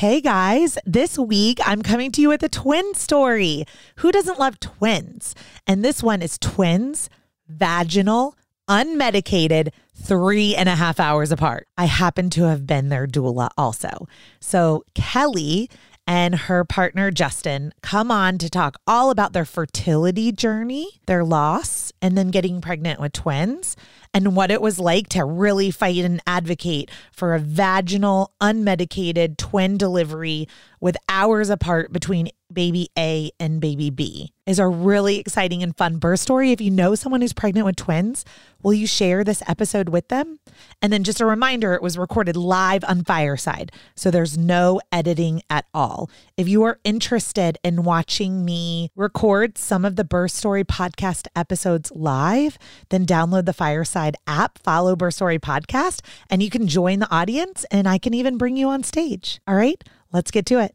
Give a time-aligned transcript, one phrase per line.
[0.00, 3.66] Hey guys, this week I'm coming to you with a twin story.
[3.96, 5.34] Who doesn't love twins?
[5.66, 7.10] And this one is twins,
[7.46, 8.34] vaginal,
[8.66, 11.68] unmedicated, three and a half hours apart.
[11.76, 14.08] I happen to have been their doula also.
[14.40, 15.68] So Kelly
[16.06, 21.92] and her partner Justin come on to talk all about their fertility journey, their loss,
[22.00, 23.76] and then getting pregnant with twins
[24.12, 29.76] and what it was like to really fight and advocate for a vaginal, unmedicated twin
[29.76, 30.48] delivery
[30.80, 35.98] with hours apart between baby A and baby B is a really exciting and fun
[35.98, 36.50] birth story.
[36.50, 38.24] If you know someone who's pregnant with twins,
[38.62, 40.40] will you share this episode with them?
[40.82, 45.42] And then just a reminder it was recorded live on Fireside, so there's no editing
[45.48, 46.10] at all.
[46.36, 51.92] If you are interested in watching me record some of the birth story podcast episodes
[51.94, 57.10] live, then download the Fireside app, follow Birth Story Podcast, and you can join the
[57.14, 59.40] audience and I can even bring you on stage.
[59.46, 60.74] All right, let's get to it.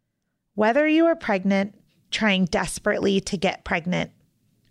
[0.53, 1.75] Whether you are pregnant,
[2.11, 4.11] trying desperately to get pregnant,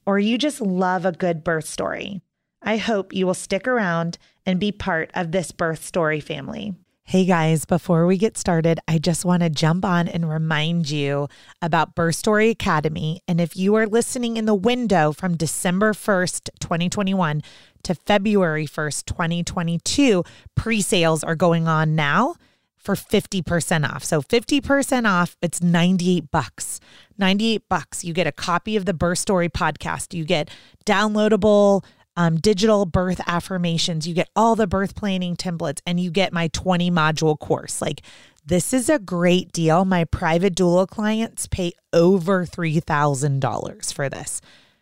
[0.05, 2.21] or you just love a good birth story,
[2.61, 6.75] I hope you will stick around and be part of this birth story family.
[7.05, 11.29] Hey guys, before we get started, I just want to jump on and remind you
[11.63, 13.23] about Birth Story Academy.
[13.27, 17.41] And if you are listening in the window from December 1st, 2021
[17.85, 22.37] to February 1st, 2022, pre sales are going on now
[22.81, 24.03] for 50% off.
[24.03, 26.81] So 50% off, it's 98 bucks.
[27.19, 28.05] 98 bucks.
[28.05, 30.15] You get a copy of the Birth Story podcast.
[30.15, 30.51] You get
[30.87, 31.85] downloadable
[32.17, 34.09] um, digital birth affirmations.
[34.09, 37.81] You get all the birth planning templates and you get my 20 module course.
[37.81, 38.03] Like,
[38.45, 39.85] this is a great deal.
[39.85, 44.41] My private doula clients pay over $3,000 for this.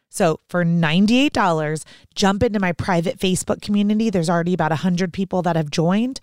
[0.08, 1.84] So for $98,
[2.14, 4.10] jump into my private Facebook community.
[4.10, 6.20] There's already about 100 people that have joined.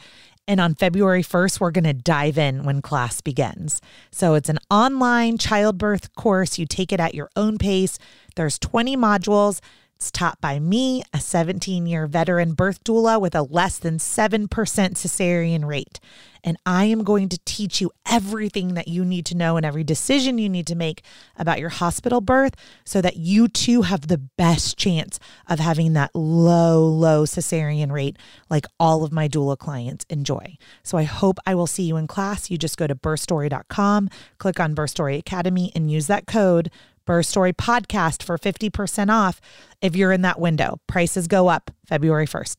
[0.47, 3.81] And on February 1st, we're going to dive in when class begins.
[4.11, 6.59] So it's an online childbirth course.
[6.59, 7.97] You take it at your own pace.
[8.35, 9.59] There's 20 modules.
[9.95, 14.47] It's taught by me, a 17 year veteran birth doula with a less than 7%
[14.47, 16.01] cesarean rate.
[16.44, 19.84] And I am going to teach you everything that you need to know and every
[19.84, 21.01] decision you need to make
[21.38, 26.13] about your hospital birth so that you too have the best chance of having that
[26.13, 28.17] low, low cesarean rate
[28.50, 30.57] like all of my doula clients enjoy.
[30.84, 32.51] So I hope I will see you in class.
[32.51, 36.69] You just go to birthstory.com, click on Birth Story Academy, and use that code
[37.05, 39.39] Birth Story podcast for 50% off
[39.81, 40.79] if you're in that window.
[40.88, 42.57] Prices go up February 1st.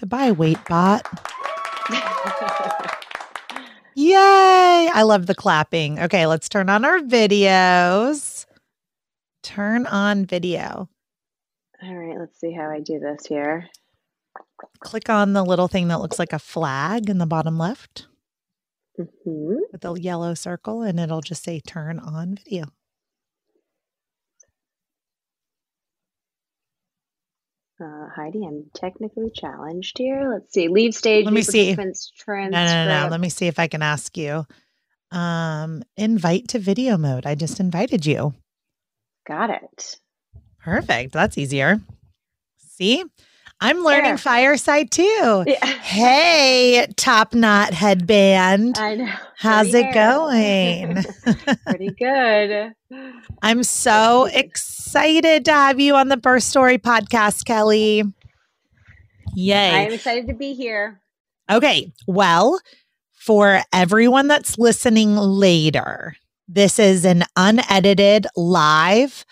[0.00, 1.02] Goodbye, Waitbot.
[3.94, 4.90] Yay!
[4.92, 5.98] I love the clapping.
[6.00, 8.46] Okay, let's turn on our videos.
[9.42, 10.88] Turn on video.
[11.82, 13.68] All right, let's see how I do this here.
[14.80, 18.06] Click on the little thing that looks like a flag in the bottom left
[18.96, 22.66] hmm with the yellow circle, and it'll just say turn on video.
[27.82, 30.30] Uh, Heidi, I'm technically challenged here.
[30.32, 30.68] Let's see.
[30.68, 31.24] Leave stage.
[31.24, 31.74] Let me see.
[31.74, 31.84] no,
[32.26, 33.08] no, no.
[33.10, 34.46] Let me see if I can ask you.
[35.10, 37.26] Um, invite to video mode.
[37.26, 38.34] I just invited you.
[39.26, 40.00] Got it.
[40.60, 41.12] Perfect.
[41.12, 41.80] That's easier.
[42.56, 43.04] See,
[43.64, 45.44] I'm learning fireside too.
[45.46, 45.64] Yeah.
[45.64, 48.76] Hey, top knot headband.
[48.76, 49.12] I know.
[49.36, 51.04] How's Pretty it going?
[51.66, 52.72] Pretty good.
[53.40, 58.02] I'm so excited to have you on the Birth Story podcast, Kelly.
[59.36, 59.70] Yay.
[59.70, 61.00] I am excited to be here.
[61.48, 61.92] Okay.
[62.08, 62.60] Well,
[63.12, 66.16] for everyone that's listening later,
[66.48, 69.24] this is an unedited live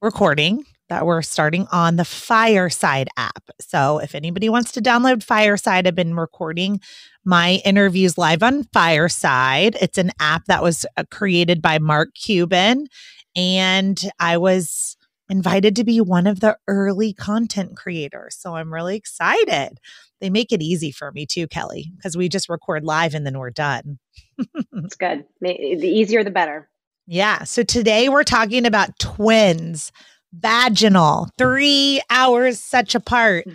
[0.00, 3.50] recording that we're starting on the Fireside app.
[3.60, 6.80] So if anybody wants to download Fireside, I've been recording
[7.24, 9.76] my interviews live on Fireside.
[9.80, 12.86] It's an app that was uh, created by Mark Cuban.
[13.34, 14.96] And I was
[15.28, 18.36] invited to be one of the early content creators.
[18.38, 19.78] So I'm really excited.
[20.20, 23.38] They make it easy for me too, Kelly, because we just record live and then
[23.38, 23.98] we're done.
[24.84, 25.24] It's good.
[25.40, 26.68] The easier, the better.
[27.06, 27.44] Yeah.
[27.44, 29.90] So today we're talking about twins
[30.38, 33.46] vaginal, three hours such apart,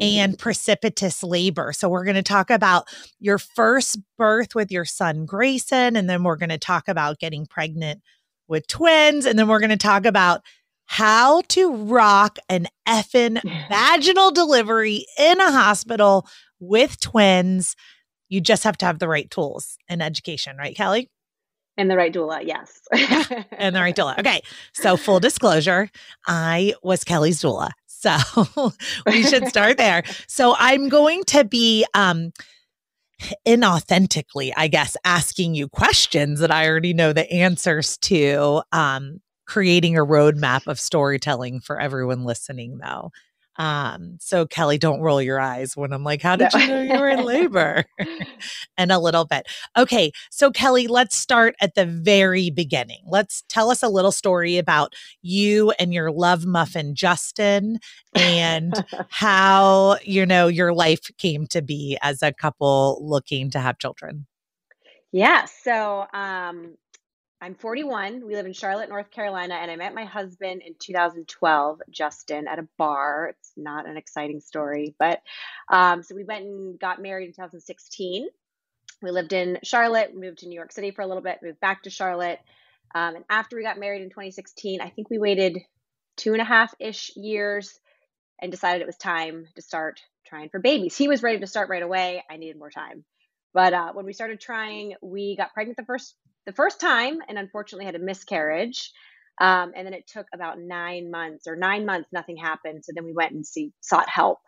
[0.00, 1.72] and precipitous labor.
[1.72, 2.88] So, we're going to talk about
[3.20, 7.46] your first birth with your son, Grayson, and then we're going to talk about getting
[7.46, 8.00] pregnant
[8.48, 10.42] with twins, and then we're going to talk about
[10.86, 16.26] how to rock an effing vaginal delivery in a hospital
[16.60, 17.76] with twins.
[18.30, 21.10] You just have to have the right tools and education, right, Kelly?
[21.78, 22.80] And the right doula, yes.
[23.52, 24.18] and the right doula.
[24.18, 24.40] Okay.
[24.74, 25.90] So, full disclosure,
[26.26, 27.70] I was Kelly's doula.
[27.86, 28.16] So,
[29.06, 30.02] we should start there.
[30.26, 32.32] So, I'm going to be um,
[33.46, 39.96] inauthentically, I guess, asking you questions that I already know the answers to, um, creating
[39.96, 43.12] a roadmap of storytelling for everyone listening, though.
[43.58, 46.60] Um, so Kelly, don't roll your eyes when I'm like, how did no.
[46.60, 47.84] you know you were in labor?
[48.76, 49.46] and a little bit.
[49.76, 50.12] Okay.
[50.30, 53.00] So Kelly, let's start at the very beginning.
[53.06, 57.78] Let's tell us a little story about you and your love muffin, Justin,
[58.14, 63.78] and how, you know, your life came to be as a couple looking to have
[63.78, 64.26] children.
[65.10, 65.46] Yeah.
[65.46, 66.76] So, um,
[67.40, 68.26] I'm 41.
[68.26, 72.58] We live in Charlotte, North Carolina, and I met my husband in 2012, Justin, at
[72.58, 73.28] a bar.
[73.30, 75.22] It's not an exciting story, but
[75.70, 78.26] um, so we went and got married in 2016.
[79.02, 81.84] We lived in Charlotte, moved to New York City for a little bit, moved back
[81.84, 82.40] to Charlotte.
[82.92, 85.58] Um, and after we got married in 2016, I think we waited
[86.16, 87.78] two and a half ish years
[88.42, 90.96] and decided it was time to start trying for babies.
[90.96, 92.24] He was ready to start right away.
[92.28, 93.04] I needed more time.
[93.54, 96.16] But uh, when we started trying, we got pregnant the first
[96.48, 98.90] the first time and unfortunately had a miscarriage.
[99.38, 102.86] Um, and then it took about nine months or nine months, nothing happened.
[102.86, 104.38] So then we went and see, sought help.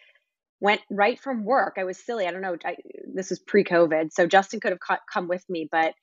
[0.61, 1.75] went right from work.
[1.79, 2.27] I was silly.
[2.27, 2.57] I don't know.
[2.65, 2.77] I,
[3.13, 4.13] this was pre COVID.
[4.13, 5.69] So Justin could have co- come with me.
[5.71, 5.95] But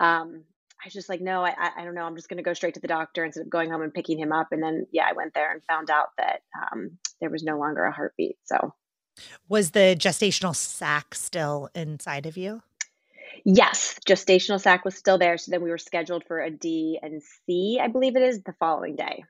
[0.00, 0.44] um,
[0.82, 2.04] I was just like, no, I, I don't know.
[2.04, 4.18] I'm just going to go straight to the doctor instead of going home and picking
[4.18, 4.48] him up.
[4.52, 6.40] And then, yeah, I went there and found out that
[6.72, 8.36] um, there was no longer a heartbeat.
[8.44, 8.74] So,
[9.48, 12.62] was the gestational sac still inside of you?
[13.44, 15.38] Yes, gestational sac was still there.
[15.38, 18.54] So then we were scheduled for a D and C, I believe it is, the
[18.54, 19.24] following day.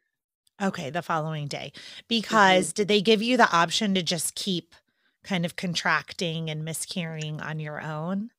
[0.61, 1.73] Okay, the following day.
[2.09, 2.75] Because mm-hmm.
[2.75, 4.75] did they give you the option to just keep
[5.23, 8.31] kind of contracting and miscarrying on your own?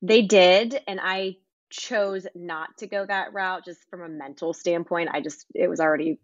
[0.00, 0.80] They did.
[0.86, 1.36] And I
[1.70, 5.10] chose not to go that route just from a mental standpoint.
[5.12, 6.18] I just, it was already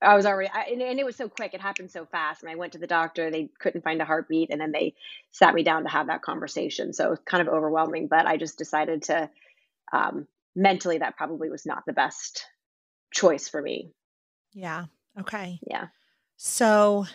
[0.00, 1.54] I was already, I, and, and, it was so quick.
[1.54, 2.42] It happened so fast.
[2.42, 3.30] And I went to the doctor.
[3.30, 4.94] They couldn't find a heartbeat, and then they
[5.32, 6.92] sat me down to have that conversation.
[6.92, 8.06] So it was kind of overwhelming.
[8.06, 9.28] But I just decided to,
[9.92, 12.44] um, mentally, that probably was not the best
[13.12, 13.90] choice for me.
[14.52, 14.84] Yeah.
[15.18, 15.58] Okay.
[15.66, 15.86] Yeah.
[16.36, 17.06] So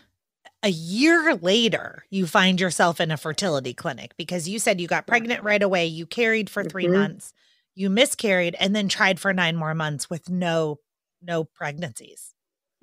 [0.61, 5.07] a year later, you find yourself in a fertility clinic because you said you got
[5.07, 5.85] pregnant right away.
[5.85, 6.93] You carried for 3 mm-hmm.
[6.93, 7.33] months,
[7.75, 10.79] you miscarried, and then tried for nine more months with no
[11.21, 12.33] no pregnancies.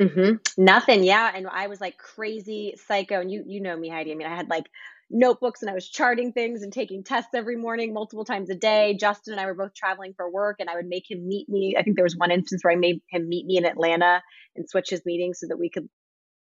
[0.01, 0.63] Mm-hmm.
[0.63, 1.05] Nothing.
[1.05, 1.31] Yeah.
[1.35, 3.21] And I was like crazy psycho.
[3.21, 4.13] And you, you know me, Heidi.
[4.13, 4.71] I mean, I had like
[5.11, 8.97] notebooks and I was charting things and taking tests every morning, multiple times a day.
[8.99, 11.75] Justin and I were both traveling for work, and I would make him meet me.
[11.77, 14.23] I think there was one instance where I made him meet me in Atlanta
[14.57, 15.89] and switch his meetings so that we could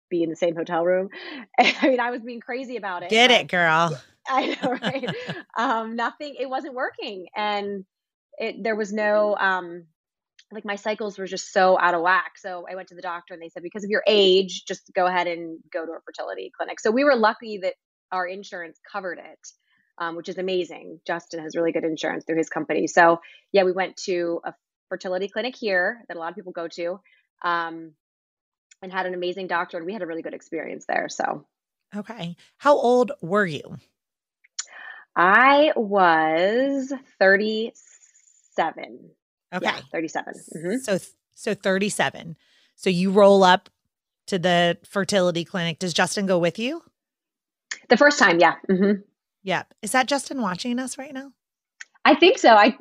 [0.09, 1.09] be in the same hotel room.
[1.59, 3.09] I mean, I was being crazy about it.
[3.09, 3.99] Get it, girl.
[4.29, 5.09] I know, right?
[5.57, 6.35] um, nothing.
[6.39, 7.85] It wasn't working, and
[8.37, 9.85] it there was no um,
[10.51, 12.33] like my cycles were just so out of whack.
[12.37, 15.05] So I went to the doctor, and they said because of your age, just go
[15.05, 16.79] ahead and go to a fertility clinic.
[16.79, 17.73] So we were lucky that
[18.11, 19.47] our insurance covered it.
[19.99, 20.99] Um, which is amazing.
[21.07, 22.85] Justin has really good insurance through his company.
[22.85, 23.19] So,
[23.51, 24.53] yeah, we went to a
[24.89, 26.99] fertility clinic here that a lot of people go to.
[27.43, 27.93] Um,
[28.81, 31.45] and had an amazing doctor and we had a really good experience there so
[31.95, 33.77] okay how old were you
[35.15, 39.09] i was 37
[39.53, 40.77] okay yeah, 37 mm-hmm.
[40.77, 40.97] so
[41.33, 42.35] so 37
[42.75, 43.69] so you roll up
[44.27, 46.81] to the fertility clinic does justin go with you
[47.89, 49.01] the first time yeah mm-hmm.
[49.43, 51.31] yeah is that justin watching us right now
[52.05, 52.77] i think so i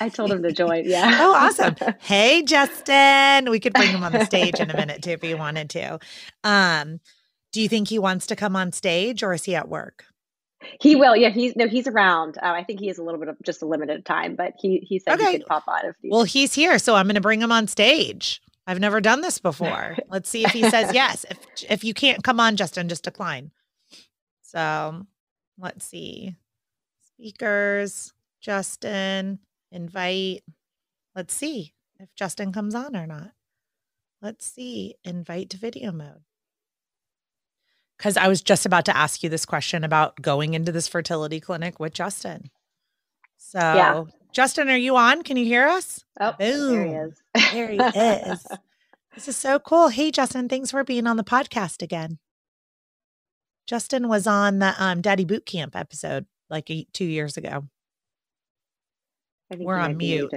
[0.00, 0.84] I told him to join.
[0.86, 1.18] Yeah.
[1.20, 1.76] oh, awesome.
[2.00, 3.50] Hey, Justin.
[3.50, 5.98] We could bring him on the stage in a minute too if he wanted to.
[6.44, 7.00] Um,
[7.52, 10.04] do you think he wants to come on stage or is he at work?
[10.80, 11.16] He will.
[11.16, 12.38] Yeah, he's no, he's around.
[12.38, 14.78] Uh, I think he has a little bit of just a limited time, but he
[14.78, 15.32] he said okay.
[15.32, 15.96] he could pop on if.
[16.02, 18.40] He well, he's here, so I'm going to bring him on stage.
[18.66, 19.96] I've never done this before.
[20.10, 21.24] Let's see if he says yes.
[21.30, 21.38] If
[21.70, 23.50] if you can't come on, Justin, just decline.
[24.42, 25.06] So,
[25.58, 26.34] let's see.
[27.02, 30.42] Speakers, Justin invite.
[31.14, 33.32] Let's see if Justin comes on or not.
[34.22, 34.94] Let's see.
[35.04, 36.22] Invite to video mode.
[37.98, 41.40] Because I was just about to ask you this question about going into this fertility
[41.40, 42.50] clinic with Justin.
[43.36, 44.04] So, yeah.
[44.32, 45.22] Justin, are you on?
[45.22, 46.04] Can you hear us?
[46.20, 46.72] Oh, Boom.
[46.72, 47.22] there he is.
[47.52, 48.46] there he is.
[49.14, 49.88] This is so cool.
[49.88, 52.18] Hey, Justin, thanks for being on the podcast again.
[53.66, 57.64] Justin was on the um, Daddy Boot Camp episode like eight, two years ago.
[59.50, 60.32] I think We're on mute.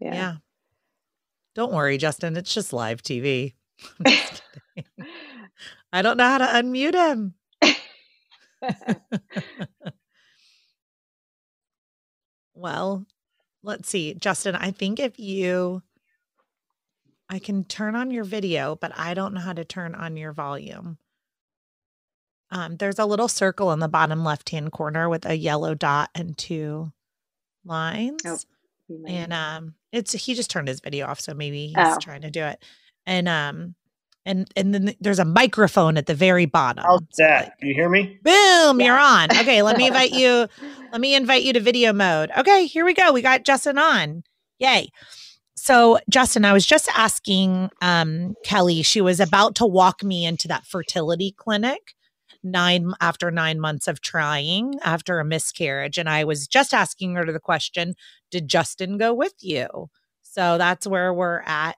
[0.00, 0.14] Yeah.
[0.14, 0.34] yeah.
[1.54, 2.36] Don't worry, Justin.
[2.36, 3.52] It's just live TV.
[5.94, 7.34] I don't know how to unmute him.
[12.54, 13.06] well,
[13.62, 14.14] let's see.
[14.14, 15.84] Justin, I think if you
[17.30, 20.32] I can turn on your video, but I don't know how to turn on your
[20.32, 20.98] volume.
[22.50, 26.10] Um, there's a little circle in the bottom left hand corner with a yellow dot
[26.12, 26.90] and two
[27.64, 28.20] lines.
[28.26, 28.38] Oh,
[29.06, 31.98] and um it's he just turned his video off, so maybe he's oh.
[32.00, 32.60] trying to do it.
[33.06, 33.76] And um
[34.26, 36.84] and and then there's a microphone at the very bottom.
[36.84, 37.58] How's that?
[37.58, 38.18] Can you hear me?
[38.22, 38.86] Boom, yeah.
[38.86, 39.30] you're on.
[39.30, 40.48] Okay, let me invite you.
[40.92, 42.30] Let me invite you to video mode.
[42.38, 43.12] Okay, here we go.
[43.12, 44.22] We got Justin on.
[44.60, 44.90] Yay.
[45.56, 50.46] So, Justin, I was just asking um, Kelly, she was about to walk me into
[50.46, 51.94] that fertility clinic
[52.44, 55.98] nine after nine months of trying after a miscarriage.
[55.98, 57.94] And I was just asking her the question,
[58.30, 59.88] did Justin go with you?
[60.22, 61.76] So that's where we're at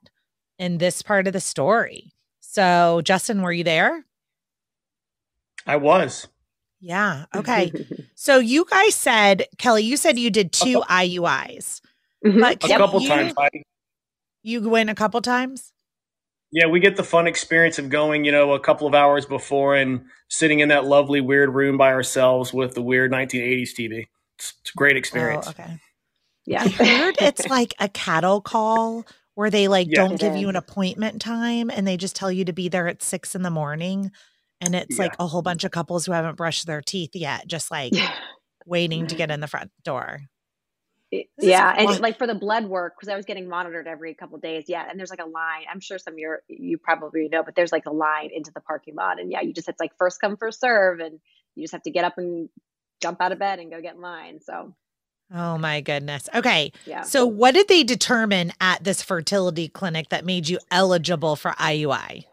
[0.58, 2.12] in this part of the story.
[2.56, 4.06] So, Justin, were you there?
[5.66, 6.26] I was.
[6.80, 7.26] Yeah.
[7.36, 7.70] Okay.
[8.14, 11.82] so you guys said, Kelly, you said you did two IUIs.
[12.24, 12.40] Mm-hmm.
[12.40, 13.34] But a couple you, times.
[13.38, 13.50] I,
[14.42, 15.74] you went a couple times?
[16.50, 19.76] Yeah, we get the fun experience of going, you know, a couple of hours before
[19.76, 24.06] and sitting in that lovely weird room by ourselves with the weird 1980s TV.
[24.38, 25.46] It's, it's a great experience.
[25.46, 25.78] Oh, okay.
[26.46, 26.62] Yeah.
[26.62, 29.04] I heard it's like a cattle call
[29.36, 30.02] where they like yeah.
[30.02, 33.02] don't give you an appointment time and they just tell you to be there at
[33.02, 34.10] six in the morning.
[34.60, 35.04] And it's yeah.
[35.04, 37.92] like a whole bunch of couples who haven't brushed their teeth yet, just like
[38.64, 40.22] waiting to get in the front door
[41.38, 44.64] yeah and like for the blood work because i was getting monitored every couple days
[44.66, 47.54] yeah and there's like a line i'm sure some of your you probably know but
[47.54, 50.20] there's like a line into the parking lot and yeah you just it's like first
[50.20, 51.20] come first serve and
[51.54, 52.48] you just have to get up and
[53.00, 54.74] jump out of bed and go get in line so
[55.34, 60.24] oh my goodness okay yeah so what did they determine at this fertility clinic that
[60.24, 62.24] made you eligible for iui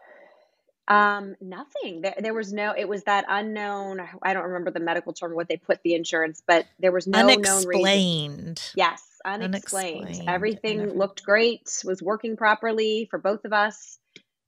[0.86, 2.02] um, nothing.
[2.02, 2.74] There, there was no.
[2.76, 4.02] It was that unknown.
[4.22, 7.20] I don't remember the medical term what they put the insurance, but there was no
[7.20, 8.46] unexplained.
[8.46, 8.54] Known.
[8.74, 10.04] Yes, unexplained.
[10.04, 10.28] unexplained.
[10.28, 11.82] Everything looked great.
[11.84, 13.98] Was working properly for both of us.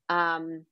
[0.08, 0.66] Um,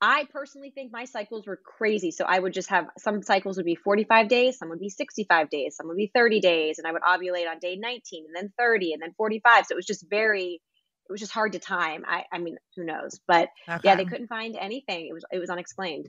[0.00, 2.10] I personally think my cycles were crazy.
[2.12, 5.50] So I would just have some cycles would be 45 days, some would be 65
[5.50, 8.52] days, some would be 30 days, and I would ovulate on day 19 and then
[8.58, 9.66] 30 and then 45.
[9.66, 10.60] So it was just very
[11.08, 12.04] it was just hard to time.
[12.06, 13.18] I, I mean, who knows?
[13.26, 13.80] But okay.
[13.82, 15.06] yeah, they couldn't find anything.
[15.08, 16.08] It was it was unexplained.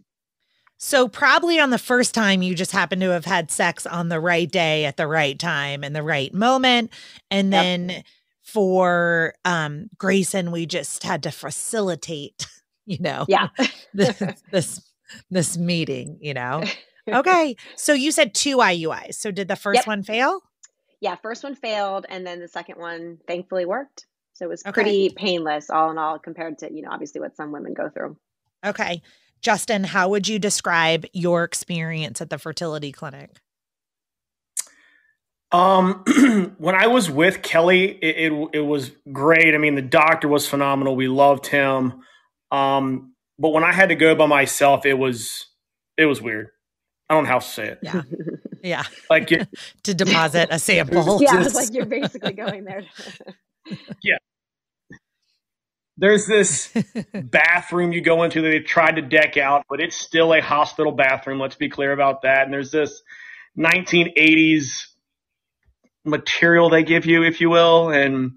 [0.77, 4.19] So probably on the first time you just happened to have had sex on the
[4.19, 6.91] right day at the right time and the right moment.
[7.29, 7.63] And yep.
[7.63, 8.03] then
[8.43, 12.47] for um Grayson, we just had to facilitate,
[12.89, 13.49] you know, yeah,
[13.93, 14.81] this, this
[15.29, 16.63] this meeting, you know.
[17.07, 17.55] okay.
[17.75, 19.13] So you said two IUIs.
[19.15, 19.87] So did the first Yep.
[19.87, 20.41] one fail?
[21.01, 24.05] yeah, first one failed, and then the second one thankfully worked.
[24.33, 24.73] So it was Okay.
[24.73, 28.17] pretty painless, all in all, compared to you know obviously what some women go through.
[28.65, 29.01] Okay.
[29.41, 33.37] Justin, how would you describe your experience at the fertility clinic?
[35.51, 36.03] Um,
[36.57, 39.55] when I was with Kelly, it, it it was great.
[39.55, 40.95] I mean, the doctor was phenomenal.
[40.95, 42.01] We loved him.
[42.51, 45.47] Um, but when I had to go by myself, it was
[45.97, 46.49] it was weird.
[47.09, 47.79] I don't know how to say it.
[47.81, 48.01] Yeah.
[48.63, 48.83] Yeah.
[49.09, 49.47] Like it,
[49.83, 51.21] To deposit a sample.
[51.21, 52.83] yeah, it's like you're basically going there.
[54.03, 54.17] Yeah.
[55.97, 56.71] There's this
[57.13, 60.93] bathroom you go into that they tried to deck out, but it's still a hospital
[60.93, 61.39] bathroom.
[61.39, 62.43] Let's be clear about that.
[62.43, 63.01] And there's this
[63.57, 64.85] 1980s
[66.05, 67.89] material they give you, if you will.
[67.89, 68.33] And,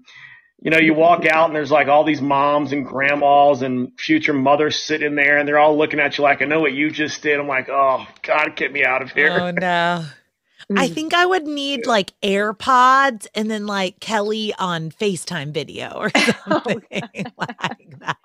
[0.63, 4.31] you know, you walk out and there's like all these moms and grandmas and future
[4.31, 7.21] mothers sitting there and they're all looking at you like, I know what you just
[7.21, 7.37] did.
[7.37, 9.29] I'm like, oh, God, get me out of here.
[9.29, 10.05] Oh no.
[10.77, 16.09] I think I would need like AirPods and then like Kelly on FaceTime video or
[16.47, 16.81] something
[17.37, 18.17] like that.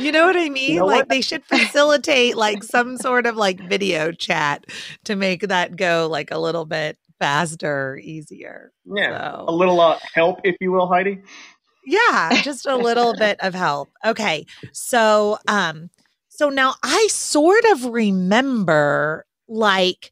[0.00, 0.78] You know what I mean?
[0.78, 1.08] know like what?
[1.08, 4.66] they should facilitate like some sort of like video chat
[5.04, 8.72] to make that go like a little bit faster, easier.
[8.84, 9.36] yeah.
[9.38, 11.22] A little uh, help, if you will, Heidi.
[11.86, 13.90] yeah, just a little bit of help.
[14.04, 14.44] Okay.
[14.72, 15.90] So, um,
[16.28, 20.10] so now I sort of remember like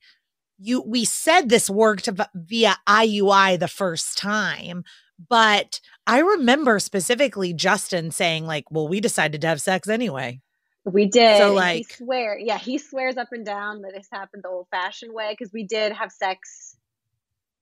[0.59, 4.85] you, we said this worked via IUI the first time,
[5.29, 10.41] but I remember specifically Justin saying, like, well, we decided to have sex anyway.
[10.85, 11.39] We did.
[11.39, 15.13] So, like- he swear, yeah, he swears up and down that this happened the old-fashioned
[15.13, 16.72] way because we did have sex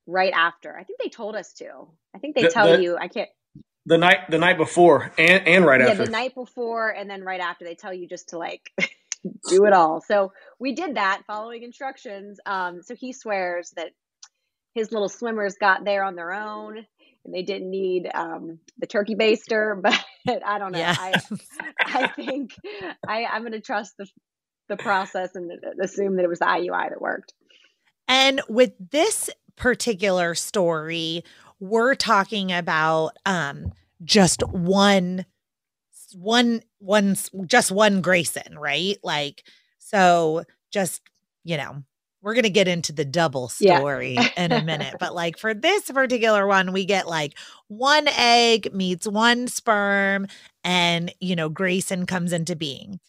[0.06, 0.76] right after.
[0.76, 1.88] I think they told us to.
[2.14, 2.96] I think they The- tell the- you.
[2.96, 3.28] I can't.
[3.86, 5.86] The night, the night before and, and right after.
[5.94, 6.04] yeah, after.
[6.04, 8.70] the night before and then right after they tell you just to like
[9.48, 10.02] do it all.
[10.02, 12.38] So we did that following instructions.
[12.44, 13.92] Um, so he swears that
[14.74, 16.76] his little swimmers got there on their own
[17.24, 19.80] and they didn't need um, the turkey baster.
[20.26, 20.78] But I don't know.
[20.78, 20.94] Yeah.
[20.98, 21.14] I
[21.80, 22.50] I think
[23.08, 24.06] I, I'm going to trust the
[24.68, 25.50] the process and
[25.82, 27.32] assume that it was the IUI that worked.
[28.06, 31.24] And with this particular story,
[31.58, 33.72] we're talking about um
[34.04, 35.26] just one
[36.14, 38.96] one one just one Grayson, right?
[39.02, 39.44] Like
[39.78, 41.02] so just,
[41.44, 41.82] you know,
[42.22, 43.78] we're going to get into the double Yeah.
[43.78, 47.34] story in a minute, but like for this particular one, we get like
[47.68, 50.26] one egg meets one sperm
[50.64, 53.00] and, you know, Grayson comes into being.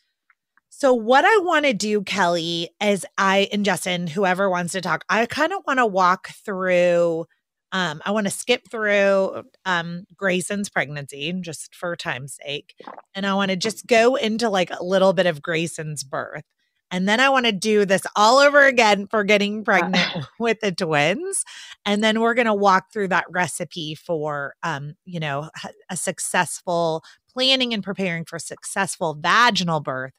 [0.82, 5.06] So, what I want to do, Kelly, is I and Justin, whoever wants to talk,
[5.10, 7.28] I kind of want to walk through.
[7.72, 12.74] Um, I want to skip through um, Grayson's pregnancy just for time's sake.
[13.14, 16.46] And I want to just go into like a little bit of Grayson's birth.
[16.90, 20.72] And then I want to do this all over again for getting pregnant with the
[20.72, 21.46] twins.
[21.86, 25.52] And then we're going to walk through that recipe for, um, you know,
[25.92, 30.14] a successful planning and preparing for successful vaginal birth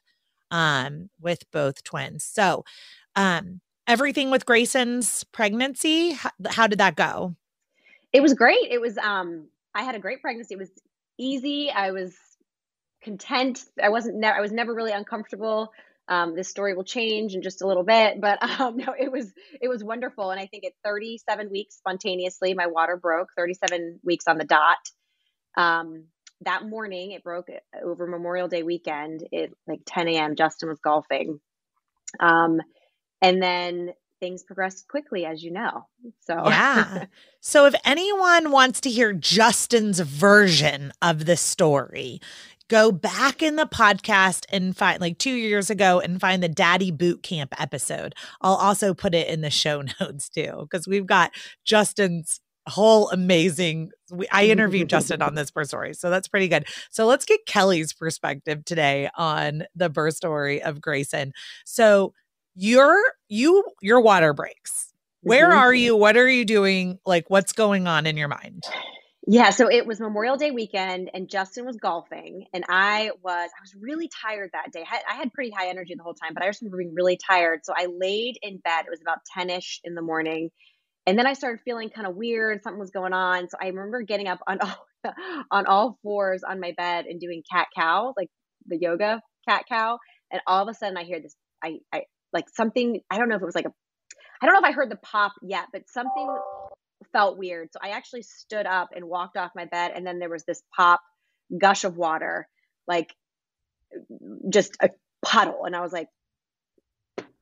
[0.53, 2.23] um, with both twins.
[2.23, 2.63] So,
[3.15, 7.35] um, everything with Grayson's pregnancy, how, how did that go?
[8.13, 8.71] It was great.
[8.71, 10.53] It was um I had a great pregnancy.
[10.53, 10.71] It was
[11.17, 11.71] easy.
[11.71, 12.15] I was
[13.01, 13.65] content.
[13.81, 15.73] I wasn't never I was never really uncomfortable.
[16.09, 19.33] Um, this story will change in just a little bit, but um, no, it was
[19.59, 20.29] it was wonderful.
[20.29, 23.29] And I think at 37 weeks, spontaneously, my water broke.
[23.35, 24.77] 37 weeks on the dot.
[25.57, 26.05] Um,
[26.45, 29.27] that morning, it broke uh, over Memorial Day weekend.
[29.31, 31.39] It like 10 a.m., Justin was golfing,
[32.19, 32.61] um,
[33.21, 35.85] and then things progressed quickly, as you know.
[36.21, 37.05] So Yeah.
[37.41, 42.21] so, if anyone wants to hear Justin's version of the story,
[42.69, 46.91] go back in the podcast and find like two years ago and find the Daddy
[46.91, 48.15] Boot Camp episode.
[48.41, 51.31] I'll also put it in the show notes too, because we've got
[51.65, 53.91] Justin's whole amazing.
[54.11, 56.67] We, I interviewed Justin on this birth story, so that's pretty good.
[56.91, 61.33] So let's get Kelly's perspective today on the birth story of Grayson.
[61.65, 62.13] So
[62.55, 62.97] your
[63.29, 64.93] you your water breaks.
[65.21, 65.57] Where Mhm.
[65.57, 65.95] are you?
[65.95, 66.99] What are you doing?
[67.05, 68.63] Like, what's going on in your mind?
[69.27, 73.61] Yeah, so it was Memorial Day weekend, and Justin was golfing, and I was I
[73.61, 74.81] was really tired that day.
[74.83, 76.93] I had, I had pretty high energy the whole time, but I just remember being
[76.95, 77.61] really tired.
[77.63, 78.85] So I laid in bed.
[78.85, 80.49] It was about ten ish in the morning,
[81.05, 82.63] and then I started feeling kind of weird.
[82.63, 83.49] Something was going on.
[83.49, 84.87] So I remember getting up on all
[85.51, 88.29] on all fours on my bed and doing cat cow, like
[88.67, 89.99] the yoga cat cow,
[90.31, 91.35] and all of a sudden I hear this.
[91.63, 93.01] I I like something.
[93.09, 93.73] I don't know if it was like a.
[94.41, 96.37] I don't know if I heard the pop yet, but something
[97.13, 97.69] felt weird.
[97.71, 100.61] So I actually stood up and walked off my bed, and then there was this
[100.75, 101.01] pop
[101.57, 102.47] gush of water,
[102.87, 103.13] like
[104.49, 104.89] just a
[105.23, 105.65] puddle.
[105.65, 106.07] And I was like,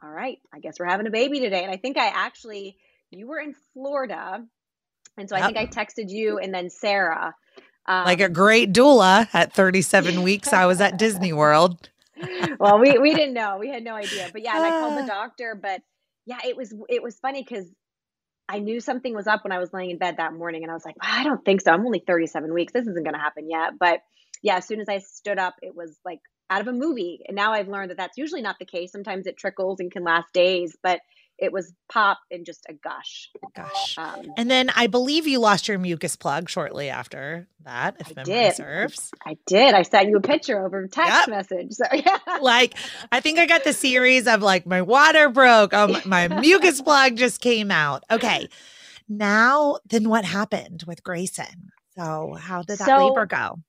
[0.04, 1.63] all right, I guess we're having a baby today.
[1.63, 2.78] And I think I actually,
[3.12, 4.43] you were in Florida.
[5.17, 5.43] And so yep.
[5.43, 7.36] I think I texted you and then Sarah.
[7.86, 11.89] Um, like a great doula at 37 weeks, I was at Disney World.
[12.60, 13.58] well, we, we didn't know.
[13.60, 14.30] We had no idea.
[14.32, 15.60] But yeah, and I called the doctor.
[15.60, 15.82] But
[16.26, 17.65] yeah, it was it was funny because
[18.47, 20.74] I knew something was up when I was laying in bed that morning, and I
[20.74, 21.71] was like, well, I don't think so.
[21.71, 22.74] I'm only 37 weeks.
[22.74, 23.74] This isn't going to happen yet.
[23.80, 24.02] But
[24.43, 26.19] yeah, as soon as I stood up, it was like
[26.50, 27.21] out of a movie.
[27.28, 28.91] And now I've learned that that's usually not the case.
[28.91, 31.00] Sometimes it trickles and can last days, but
[31.41, 33.30] it was pop and just a gush.
[33.56, 33.97] Gosh.
[33.97, 38.13] Um, and then I believe you lost your mucus plug shortly after that, if I
[38.17, 38.56] memory did.
[38.56, 39.12] serves.
[39.25, 39.73] I did.
[39.73, 41.30] I sent you a picture over text yep.
[41.30, 41.73] message.
[41.73, 42.19] So yeah.
[42.41, 42.75] Like
[43.12, 45.73] I think I got the series of like my water broke.
[45.73, 48.04] Um, my mucus plug just came out.
[48.12, 48.47] Okay.
[49.10, 51.71] Now then what happened with Grayson?
[51.97, 53.60] So how did that so, labor go?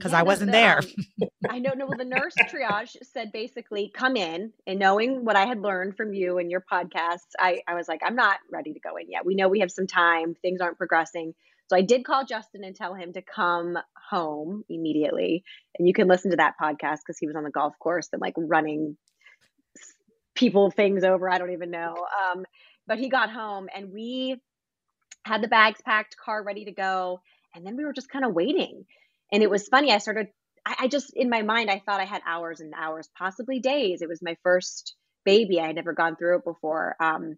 [0.00, 0.78] Because yeah, I wasn't the, there.
[0.78, 1.72] Um, I know.
[1.76, 5.96] No, well, the nurse triage said basically come in, and knowing what I had learned
[5.96, 9.10] from you and your podcasts, I, I was like, I'm not ready to go in
[9.10, 9.26] yet.
[9.26, 10.34] We know we have some time.
[10.42, 11.34] Things aren't progressing.
[11.68, 13.78] So I did call Justin and tell him to come
[14.10, 15.44] home immediately.
[15.78, 18.20] And you can listen to that podcast because he was on the golf course and
[18.20, 18.96] like running
[20.34, 21.30] people things over.
[21.30, 21.94] I don't even know.
[21.94, 22.44] Um,
[22.88, 24.40] but he got home and we
[25.24, 27.20] had the bags packed, car ready to go.
[27.54, 28.84] And then we were just kind of waiting
[29.32, 29.92] and it was funny.
[29.92, 30.28] I started,
[30.64, 34.02] I, I just, in my mind, I thought I had hours and hours, possibly days.
[34.02, 35.60] It was my first baby.
[35.60, 36.96] I had never gone through it before.
[37.00, 37.36] Um,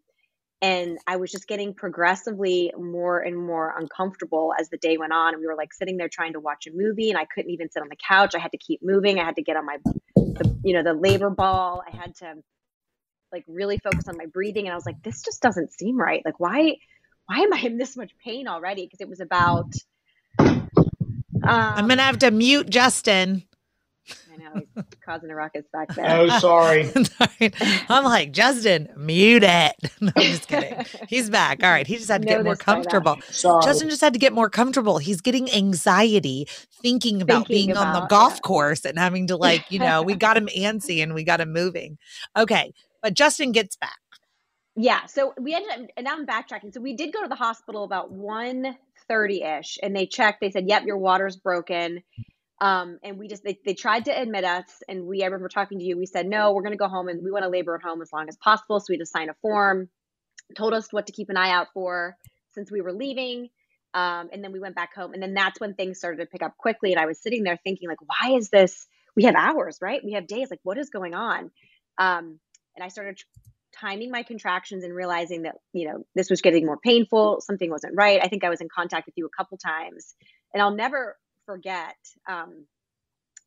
[0.61, 5.35] and I was just getting progressively more and more uncomfortable as the day went on.
[5.35, 7.68] And we were like sitting there trying to watch a movie, and I couldn't even
[7.68, 8.37] sit on the couch.
[8.37, 9.18] I had to keep moving.
[9.18, 9.78] I had to get on my,
[10.14, 11.83] the, you know, the labor ball.
[11.85, 12.35] I had to
[13.33, 14.66] like really focus on my breathing.
[14.66, 16.22] And I was like, this just doesn't seem right.
[16.24, 16.76] Like, why,
[17.26, 18.85] why am I in this much pain already?
[18.85, 19.72] Because it was about
[21.44, 23.44] I'm gonna have to mute Justin.
[24.33, 26.07] I know he's causing a ruckus back there.
[26.09, 26.90] Oh, sorry.
[27.88, 29.72] I'm like Justin, mute it.
[30.00, 30.85] No, I'm just kidding.
[31.09, 31.62] He's back.
[31.62, 33.16] All right, he just had to get more comfortable.
[33.31, 34.98] Justin just had to get more comfortable.
[34.98, 36.48] He's getting anxiety
[36.83, 38.40] thinking about thinking being about, on the golf yeah.
[38.40, 41.52] course and having to like, you know, we got him antsy and we got him
[41.52, 41.98] moving.
[42.37, 43.98] Okay, but Justin gets back.
[44.74, 46.72] Yeah, so we ended up, and now I'm backtracking.
[46.72, 48.76] So we did go to the hospital about one
[49.09, 52.03] 30 ish and they checked they said yep your water's broken.
[52.61, 55.81] Um, and we just they, they tried to admit us and we i remember talking
[55.81, 57.75] to you we said no we're going to go home and we want to labor
[57.75, 58.79] at home as long as possible.
[58.81, 59.88] So we just signed a form
[60.57, 62.17] told us what to keep an eye out for
[62.53, 63.49] since we were leaving
[63.95, 65.12] um, and then we went back home.
[65.12, 67.59] And then that's when things started to pick up quickly and i was sitting there
[67.65, 68.87] thinking like why is this
[69.17, 70.03] we have hours right?
[70.05, 71.51] We have days like what is going on?
[71.99, 72.38] Um,
[72.75, 73.19] and i started
[73.83, 77.95] timing my contractions and realizing that you know this was getting more painful something wasn't
[77.97, 78.21] right.
[78.23, 80.14] I think i was in contact with you a couple times.
[80.55, 81.16] And i'll never
[81.47, 81.97] forget
[82.29, 82.66] um,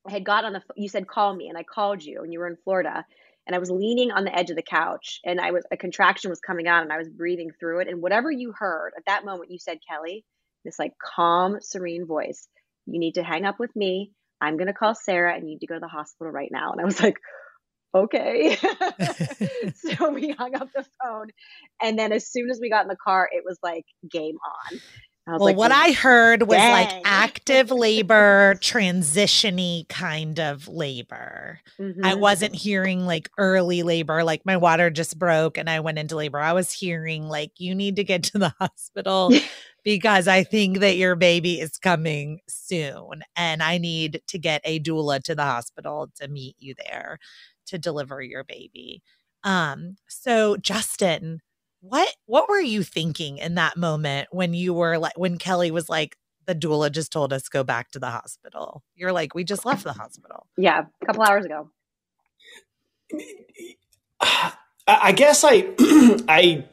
[0.07, 2.39] i had got on the you said call me and i called you and you
[2.39, 3.05] were in florida
[3.47, 6.29] and i was leaning on the edge of the couch and i was a contraction
[6.29, 9.23] was coming on and i was breathing through it and whatever you heard at that
[9.23, 10.25] moment you said kelly
[10.65, 12.47] this like calm serene voice
[12.85, 14.11] you need to hang up with me.
[14.41, 16.71] I'm going to call sarah and you need to go to the hospital right now.
[16.71, 17.17] And i was like
[17.95, 18.57] okay.
[19.75, 21.27] so we hung up the phone.
[21.81, 24.35] And then as soon as we got in the car, it was like game
[24.71, 24.79] on.
[25.27, 26.71] well, like, what I heard was dang.
[26.71, 31.59] like active labor, transitiony kind of labor.
[31.79, 32.05] Mm-hmm.
[32.05, 36.15] I wasn't hearing like early labor, like my water just broke and I went into
[36.15, 36.39] labor.
[36.39, 39.31] I was hearing like you need to get to the hospital
[39.83, 44.79] because I think that your baby is coming soon and I need to get a
[44.79, 47.19] doula to the hospital to meet you there
[47.67, 49.01] to deliver your baby.
[49.43, 51.41] Um, so Justin,
[51.81, 55.89] what what were you thinking in that moment when you were like when Kelly was
[55.89, 58.83] like, the doula just told us go back to the hospital?
[58.95, 60.47] You're like, we just left the hospital.
[60.57, 61.69] Yeah, a couple hours ago.
[64.87, 65.73] I guess I
[66.27, 66.65] I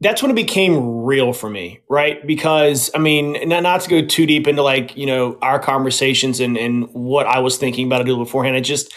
[0.00, 2.26] that's when it became real for me, right?
[2.26, 6.40] Because I mean, not, not to go too deep into like, you know, our conversations
[6.40, 8.56] and, and what I was thinking about a doula beforehand.
[8.56, 8.92] I just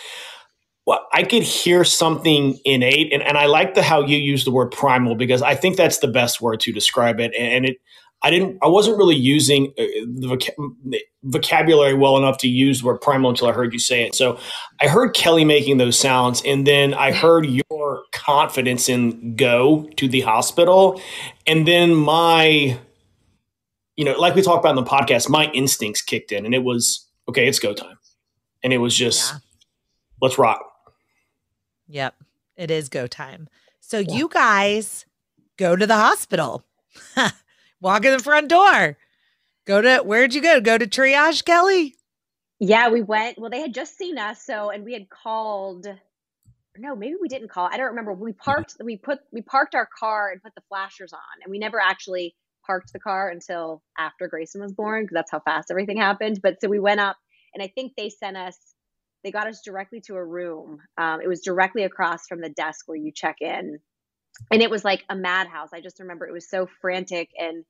[0.86, 4.52] well, I could hear something innate, and, and I like the how you use the
[4.52, 7.34] word primal because I think that's the best word to describe it.
[7.38, 7.78] And it,
[8.22, 13.02] I didn't, I wasn't really using uh, the vocabulary well enough to use the word
[13.02, 14.16] primal until I heard you say it.
[14.16, 14.40] So
[14.80, 20.08] I heard Kelly making those sounds, and then I heard your confidence in go to
[20.08, 21.02] the hospital,
[21.48, 22.78] and then my,
[23.96, 26.64] you know, like we talked about in the podcast, my instincts kicked in, and it
[26.64, 27.98] was okay, it's go time,
[28.64, 29.34] and it was just.
[29.34, 29.40] Yeah.
[30.22, 30.75] Let's rock.
[31.88, 32.16] Yep.
[32.58, 33.50] It is go time.
[33.80, 34.14] So yeah.
[34.14, 35.06] you guys
[35.58, 36.64] go to the hospital.
[37.82, 38.98] Walk in the front door.
[39.66, 40.62] Go to where'd you go?
[40.62, 41.96] Go to triage, Kelly?
[42.60, 43.38] Yeah, we went.
[43.38, 45.88] Well, they had just seen us, so and we had called
[46.78, 47.70] no, maybe we didn't call.
[47.72, 48.14] I don't remember.
[48.14, 48.40] We mm-hmm.
[48.40, 48.76] parked.
[48.84, 52.36] We put we parked our car and put the flashers on, and we never actually
[52.66, 56.40] parked the car until after Grayson was born because that's how fast everything happened.
[56.42, 57.18] But so we went up,
[57.54, 58.58] and I think they sent us.
[59.26, 60.78] They got us directly to a room.
[60.98, 63.80] Um, it was directly across from the desk where you check in,
[64.52, 65.70] and it was like a madhouse.
[65.74, 67.66] I just remember it was so frantic, and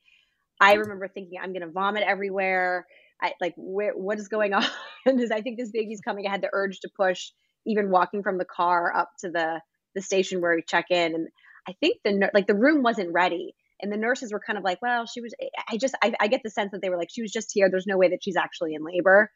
[0.60, 2.86] I remember thinking, I'm going to vomit everywhere.
[3.22, 4.66] I like, where, what is going on?
[5.06, 6.28] Because I think this baby's coming.
[6.28, 7.32] I had the urge to push
[7.66, 9.62] even walking from the car up to the
[9.96, 11.28] the station where we check in and
[11.68, 14.82] i think the like the room wasn't ready and the nurses were kind of like
[14.82, 15.34] well she was
[15.70, 17.70] i just I, I, get the sense that they were like she was just here
[17.70, 19.32] there's no way that she's actually in labor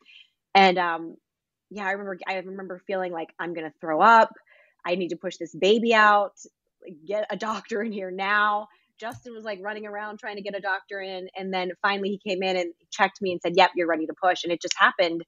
[0.53, 1.15] and um
[1.69, 4.31] yeah i remember i remember feeling like i'm gonna throw up
[4.85, 6.33] i need to push this baby out
[7.05, 8.67] get a doctor in here now
[8.99, 12.29] justin was like running around trying to get a doctor in and then finally he
[12.29, 14.75] came in and checked me and said yep you're ready to push and it just
[14.77, 15.23] happened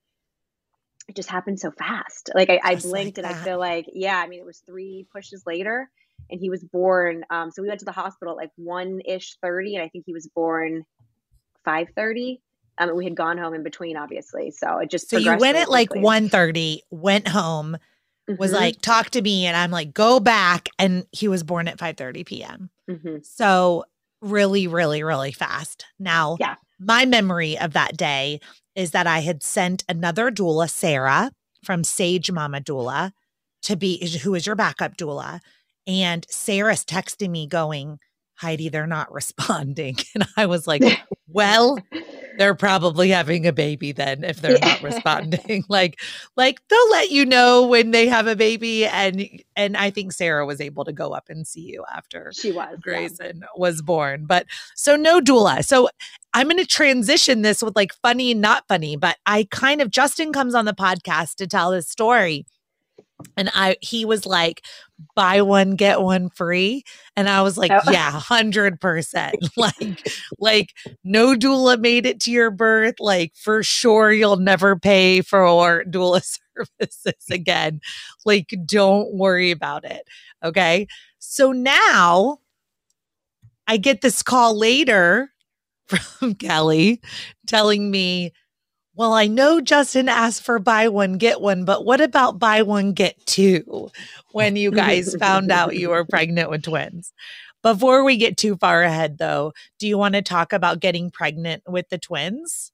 [1.08, 2.30] it just happened so fast.
[2.34, 5.06] Like I, I blinked like and I feel like, yeah, I mean, it was three
[5.12, 5.89] pushes later
[6.30, 7.25] and he was born.
[7.30, 10.06] Um, so we went to the hospital at like one ish 30 and I think
[10.06, 10.84] he was born
[11.65, 12.41] 530.
[12.77, 14.51] Um, and we had gone home in between, obviously.
[14.51, 17.77] So it just, so you went at like 1.30, went home,
[18.27, 18.60] was mm-hmm.
[18.60, 19.45] like, talk to me.
[19.45, 20.69] And I'm like, go back.
[20.79, 22.69] And he was born at 5.30 p.m.
[22.89, 23.17] Mm-hmm.
[23.23, 23.86] So
[24.21, 25.86] really, really, really fast.
[25.99, 26.55] Now, yeah.
[26.79, 28.39] my memory of that day
[28.75, 31.31] is that I had sent another doula, Sarah
[31.63, 33.12] from Sage Mama Doula,
[33.63, 35.39] to be who is your backup doula.
[35.88, 37.99] And Sarah's texting me going,
[38.36, 39.97] Heidi, they're not responding.
[40.15, 40.84] And I was like,
[41.27, 41.77] well,
[42.37, 44.67] they're probably having a baby then if they're yeah.
[44.67, 45.63] not responding.
[45.69, 45.99] like,
[46.35, 48.85] like they'll let you know when they have a baby.
[48.85, 52.51] And and I think Sarah was able to go up and see you after she
[52.51, 53.47] was Grayson yeah.
[53.55, 54.25] was born.
[54.25, 55.65] But so no doula.
[55.65, 55.89] So
[56.33, 60.31] I'm going to transition this with like funny, not funny, but I kind of Justin
[60.31, 62.45] comes on the podcast to tell his story
[63.38, 64.63] and I he was like
[65.15, 66.84] buy one get one free
[67.15, 67.91] and I was like oh.
[67.91, 70.07] yeah 100% like
[70.39, 75.84] like no doula made it to your birth like for sure you'll never pay for
[75.86, 76.21] doula
[76.57, 77.81] services again.
[78.25, 80.07] Like don't worry about it.
[80.43, 80.88] Okay?
[81.19, 82.39] So now
[83.67, 85.31] I get this call later
[85.88, 87.01] from Kelly
[87.47, 88.34] telling me
[88.95, 92.93] well, I know Justin asked for buy one, get one, but what about buy one,
[92.93, 93.91] get two
[94.32, 97.13] when you guys found out you were pregnant with twins?
[97.62, 101.63] Before we get too far ahead, though, do you want to talk about getting pregnant
[101.67, 102.71] with the twins?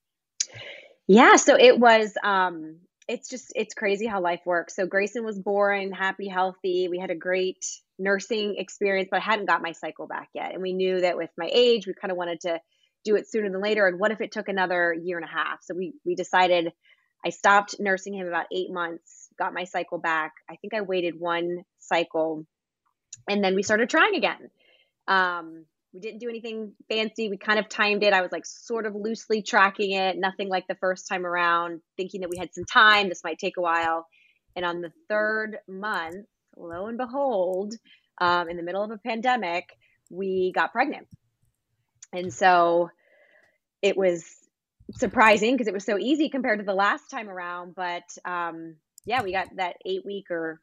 [1.07, 2.77] Yeah, so it was um
[3.07, 4.75] it's just it's crazy how life works.
[4.75, 6.87] So Grayson was born happy, healthy.
[6.89, 7.65] We had a great
[7.99, 10.53] nursing experience, but I hadn't got my cycle back yet.
[10.53, 12.59] And we knew that with my age, we kind of wanted to
[13.07, 15.63] do it sooner than later and what if it took another year and a half?
[15.63, 16.71] So we we decided
[17.25, 20.33] i stopped nursing him about eight months got my cycle back.
[20.49, 22.45] I think i waited one cycle
[23.29, 24.49] and then we started trying again.
[25.07, 27.29] Um, we didn't do anything fancy.
[27.29, 28.13] We kind of timed it.
[28.13, 32.21] I was like sort of loosely tracking it nothing like the first time around thinking
[32.21, 33.09] that we had some time.
[33.09, 34.05] This might take a while.
[34.55, 36.25] And on the third month
[36.57, 37.73] lo and behold
[38.19, 39.69] um, in the middle of a pandemic
[40.09, 41.07] we got pregnant.
[42.13, 42.89] And so
[43.81, 44.25] it was
[44.91, 47.75] surprising because it was so easy compared to the last time around.
[47.75, 50.61] But um, yeah, we got that eight week or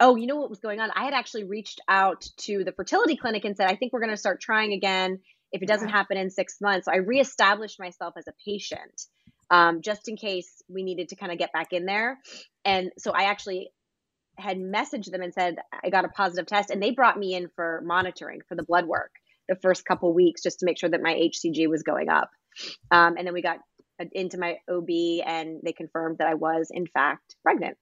[0.00, 0.90] oh, you know what was going on?
[0.96, 4.10] I had actually reached out to the fertility clinic and said, I think we're going
[4.10, 5.20] to start trying again
[5.52, 6.86] if it doesn't happen in six months.
[6.86, 9.06] So I reestablished myself as a patient
[9.50, 12.18] um, just in case we needed to kind of get back in there.
[12.64, 13.70] And so I actually
[14.36, 17.48] had messaged them and said, I got a positive test, and they brought me in
[17.54, 19.12] for monitoring for the blood work
[19.48, 22.30] the first couple weeks just to make sure that my HCG was going up.
[22.90, 23.58] Um, and then we got
[24.12, 24.88] into my OB
[25.26, 27.76] and they confirmed that I was, in fact, pregnant.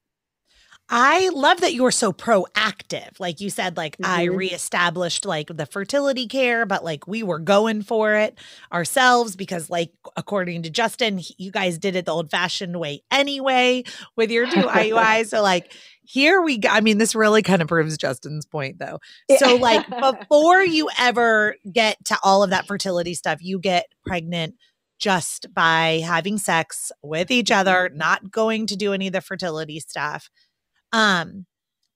[0.93, 3.21] I love that you were so proactive.
[3.21, 4.11] Like you said, like mm-hmm.
[4.11, 8.37] I reestablished like the fertility care, but like we were going for it
[8.73, 13.85] ourselves because, like, according to Justin, you guys did it the old fashioned way anyway
[14.17, 15.29] with your two IUIs.
[15.29, 15.73] So, like,
[16.11, 16.69] here we go.
[16.69, 18.99] I mean, this really kind of proves Justin's point, though.
[19.39, 24.57] So, like, before you ever get to all of that fertility stuff, you get pregnant
[24.99, 27.97] just by having sex with each other, mm-hmm.
[27.97, 30.31] not going to do any of the fertility stuff.
[30.93, 31.47] Um,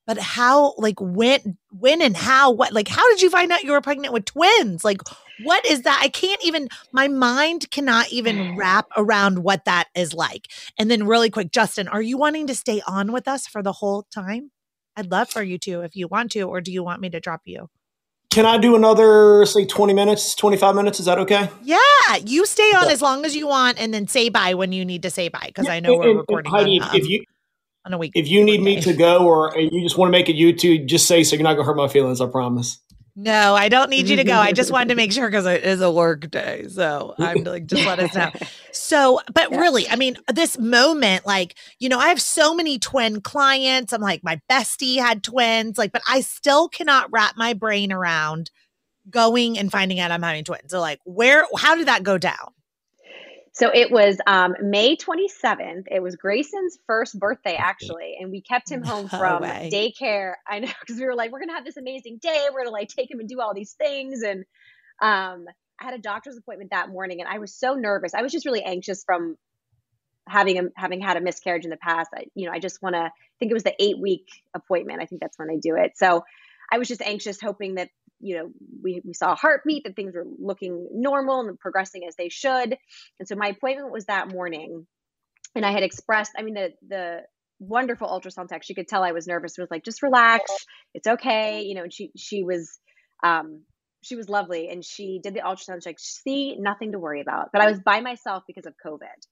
[0.05, 3.71] but how, like, when, when and how, what, like, how did you find out you
[3.71, 4.85] were pregnant with twins?
[4.85, 5.01] Like,
[5.43, 5.99] what is that?
[6.01, 10.47] I can't even, my mind cannot even wrap around what that is like.
[10.77, 13.73] And then, really quick, Justin, are you wanting to stay on with us for the
[13.73, 14.51] whole time?
[14.95, 17.19] I'd love for you to if you want to, or do you want me to
[17.19, 17.69] drop you?
[18.35, 20.99] Can I do another, say, 20 minutes, 25 minutes?
[20.99, 21.49] Is that okay?
[21.63, 21.77] Yeah.
[22.25, 22.91] You stay on yeah.
[22.91, 25.45] as long as you want and then say bye when you need to say bye
[25.47, 26.51] because I know we're recording.
[26.51, 27.23] Heidi, if, if, you
[27.85, 28.11] on a week.
[28.15, 31.07] If you need me to go or you just want to make a YouTube, just
[31.07, 31.35] say so.
[31.35, 32.19] You're not gonna hurt my feelings.
[32.19, 32.79] I promise.
[33.17, 34.33] No, I don't need you to go.
[34.33, 36.65] I just wanted to make sure because it is a work day.
[36.67, 38.31] So I'm like, just let us know.
[38.73, 39.57] So, but yeah.
[39.57, 43.93] really, I mean, this moment, like, you know, I have so many twin clients.
[43.93, 48.51] I'm like, my bestie had twins, like, but I still cannot wrap my brain around
[49.09, 50.71] going and finding out I'm having twins.
[50.71, 52.51] So, like, where, how did that go down?
[53.55, 55.85] So it was um, May 27th.
[55.89, 58.17] It was Grayson's first birthday, actually.
[58.19, 59.69] And we kept him home no from way.
[59.71, 60.33] daycare.
[60.47, 62.47] I know, because we were like, we're going to have this amazing day.
[62.51, 64.23] We're going to like take him and do all these things.
[64.23, 64.39] And
[65.01, 65.45] um,
[65.79, 68.13] I had a doctor's appointment that morning and I was so nervous.
[68.13, 69.37] I was just really anxious from
[70.27, 72.09] having a, having had a miscarriage in the past.
[72.13, 75.01] I, you know, I just want to, I think it was the eight week appointment.
[75.01, 75.93] I think that's when I do it.
[75.95, 76.25] So
[76.69, 77.87] I was just anxious, hoping that
[78.19, 78.49] you know
[78.81, 82.77] we, we saw a heartbeat that things were looking normal and progressing as they should
[83.19, 84.85] and so my appointment was that morning
[85.55, 87.21] and i had expressed i mean the the
[87.59, 90.51] wonderful ultrasound tech she could tell i was nervous was like just relax
[90.93, 92.79] it's okay you know and she she was
[93.23, 93.61] um
[94.01, 97.49] she was lovely and she did the ultrasound she's like see nothing to worry about
[97.53, 99.25] but i was by myself because of covid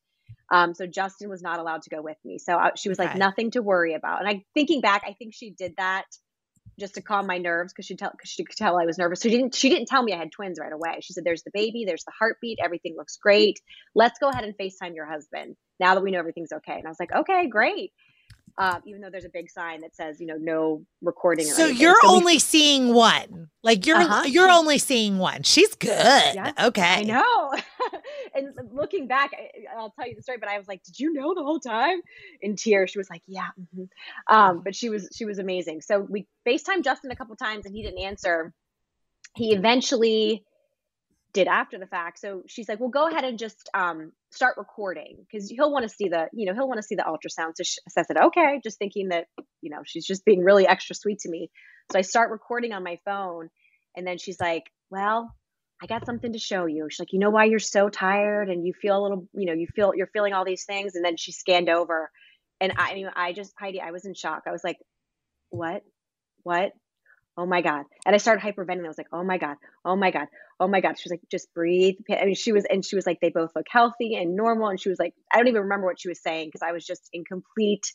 [0.52, 2.38] um, so Justin was not allowed to go with me.
[2.38, 3.10] So I, she was okay.
[3.10, 4.20] like, nothing to worry about.
[4.20, 6.06] And I thinking back, I think she did that
[6.80, 9.22] just to calm my nerves because she tell because she could tell I was nervous.
[9.22, 11.00] So she didn't she didn't tell me I had twins right away.
[11.02, 13.60] She said, "There's the baby, there's the heartbeat, everything looks great.
[13.96, 16.90] Let's go ahead and Facetime your husband now that we know everything's okay." And I
[16.90, 17.92] was like, "Okay, great."
[18.58, 21.46] Uh, even though there's a big sign that says you know no recording.
[21.46, 23.50] So you're so only we, seeing one.
[23.64, 24.24] Like you're uh-huh.
[24.28, 25.44] you're only seeing one.
[25.44, 25.90] She's good.
[25.90, 27.54] Yes, okay, I know.
[28.36, 30.38] and looking back, I, will tell you the story.
[30.40, 32.02] But I was like, "Did you know the whole time?"
[32.42, 34.36] In tears, she was like, "Yeah." Mm-hmm.
[34.36, 35.82] Um, but she was she was amazing.
[35.82, 38.54] So we Facetime Justin a couple times, and he didn't answer.
[39.36, 40.44] He eventually
[41.34, 42.20] did after the fact.
[42.20, 45.90] So she's like, well, go ahead and just um, start recording because he'll want to
[45.90, 47.54] see the, you know, he'll want to see the ultrasound.
[47.56, 47.64] So
[47.98, 49.26] I said, okay, just thinking that,
[49.62, 51.50] you know, she's just being really extra sweet to me.
[51.92, 53.50] So I start recording on my phone.
[53.96, 55.34] And then she's like, well,
[55.82, 56.88] I got something to show you.
[56.90, 59.54] She's like, you know why you're so tired and you feel a little, you know,
[59.54, 60.96] you feel, you're feeling all these things.
[60.96, 62.10] And then she scanned over.
[62.60, 64.44] And I, I mean, I just, Heidi, I was in shock.
[64.48, 64.78] I was like,
[65.50, 65.84] what?
[66.44, 66.72] What?
[67.38, 67.86] Oh my god.
[68.06, 68.86] And i started hyperventilating.
[68.86, 70.28] I was like oh my god oh my god
[70.60, 70.98] oh my god.
[70.98, 71.96] She was like just breathe.
[72.10, 74.70] I mean she was and she was like they both look healthy and normal.
[74.70, 76.86] And she was like i don't even remember what she was saying because i was
[76.86, 77.94] just in complete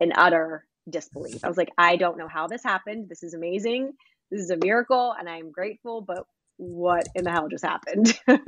[0.00, 1.44] and utter disbelief.
[1.44, 3.08] I was like i don't know how this happened.
[3.08, 3.92] This is amazing.
[4.30, 6.24] This is a miracle and i'm grateful but
[6.56, 8.18] what in the hell just happened?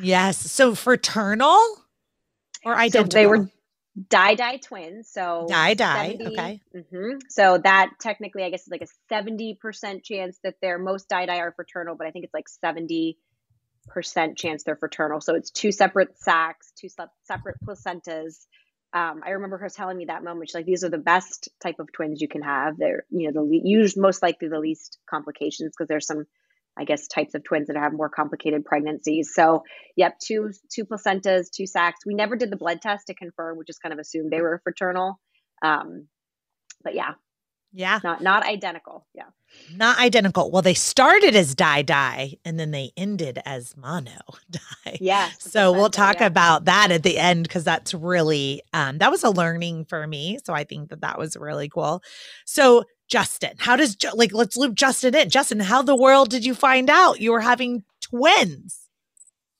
[0.00, 0.38] Yes.
[0.50, 1.58] So fraternal
[2.64, 3.48] or identical so they were
[3.96, 5.08] di di twins.
[5.10, 6.26] So di di.
[6.26, 6.60] okay.
[6.74, 7.18] Mm-hmm.
[7.28, 11.26] So that technically, I guess, is like a seventy percent chance that they're most di
[11.26, 13.18] di are fraternal, but I think it's like seventy
[13.88, 15.20] percent chance they're fraternal.
[15.20, 18.46] So it's two separate sacs, two separate placentas.
[18.92, 20.48] Um, I remember her telling me that moment.
[20.48, 22.76] She's like, "These are the best type of twins you can have.
[22.78, 26.26] They're, you know, the le- usually most likely the least complications because there's some
[26.76, 29.32] I guess types of twins that have more complicated pregnancies.
[29.34, 29.62] So,
[29.96, 32.00] yep, two two placentas, two sacs.
[32.04, 33.58] We never did the blood test to confirm.
[33.58, 35.20] We just kind of assumed they were fraternal.
[35.62, 36.08] Um,
[36.82, 37.12] but yeah,
[37.72, 39.06] yeah, not not identical.
[39.14, 39.30] Yeah,
[39.74, 40.50] not identical.
[40.50, 44.98] Well, they started as di di, and then they ended as mono di.
[45.00, 45.30] Yeah.
[45.38, 46.26] So we'll talk yeah.
[46.26, 50.38] about that at the end because that's really um, that was a learning for me.
[50.44, 52.02] So I think that that was really cool.
[52.44, 53.54] So Justin?
[53.58, 55.30] How does like let's loop Justin in.
[55.30, 58.80] Justin, how the world did you find out you were having twins?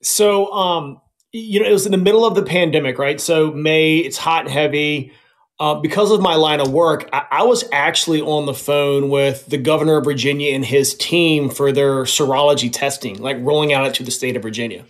[0.02, 1.00] So, um,
[1.32, 3.20] you know, it was in the middle of the pandemic, right?
[3.20, 5.12] So May, it's hot and heavy.
[5.60, 9.46] Uh, because of my line of work, I, I, was actually on the phone with
[9.46, 13.94] the governor of Virginia and his team for their serology testing, like rolling out it
[13.94, 14.84] to the state of Virginia.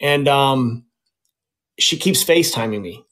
[0.00, 0.86] And um,
[1.78, 3.04] she keeps FaceTiming me.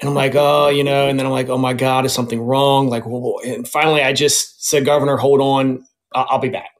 [0.00, 2.40] And I'm like, oh, you know, and then I'm like, oh my God, is something
[2.40, 2.88] wrong?
[2.88, 6.70] Like, well, and finally I just said, Governor, hold on, I'll, I'll be back.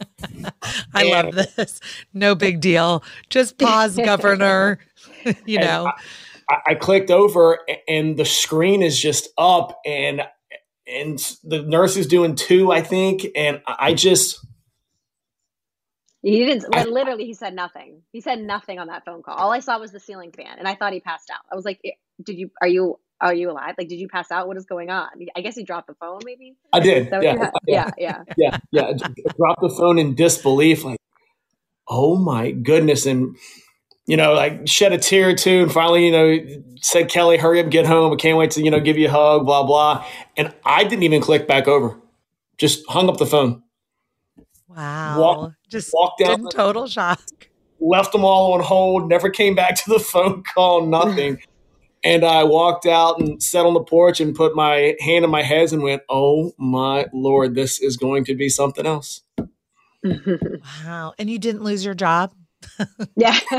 [0.94, 1.80] I and, love this.
[2.12, 3.02] No big deal.
[3.28, 4.78] Just pause, Governor.
[5.46, 5.90] you know,
[6.48, 10.22] I, I, clicked over and the screen is just up and
[10.86, 13.26] and the nurse is doing two, I think.
[13.34, 14.46] And I just
[16.22, 18.02] he didn't I, literally he said nothing.
[18.12, 19.34] He said nothing on that phone call.
[19.34, 21.40] All I saw was the ceiling fan and I thought he passed out.
[21.50, 21.80] I was like,
[22.22, 23.74] did you are you are you alive?
[23.76, 24.46] Like, did you pass out?
[24.46, 25.08] What is going on?
[25.34, 26.56] I guess he dropped the phone, maybe.
[26.72, 27.08] I did.
[27.10, 27.20] Yeah.
[27.20, 27.50] yeah.
[27.66, 28.92] yeah, yeah, yeah, yeah.
[29.36, 31.00] Dropped the phone in disbelief, like,
[31.88, 33.36] oh my goodness, and
[34.06, 37.60] you know, like shed a tear or two, and finally, you know, said, Kelly, hurry
[37.60, 38.12] up, get home.
[38.12, 40.06] I can't wait to you know give you a hug, blah blah.
[40.36, 41.98] And I didn't even click back over,
[42.56, 43.62] just hung up the phone.
[44.68, 47.20] Wow, walked, just walked out, in total shock.
[47.80, 49.08] Left them all on hold.
[49.08, 50.86] Never came back to the phone call.
[50.86, 51.38] Nothing.
[52.04, 55.42] And I walked out and sat on the porch and put my hand on my
[55.42, 59.22] head and went, "Oh my lord, this is going to be something else."
[60.84, 61.14] wow!
[61.18, 62.32] And you didn't lose your job?
[63.16, 63.38] yeah.
[63.50, 63.56] For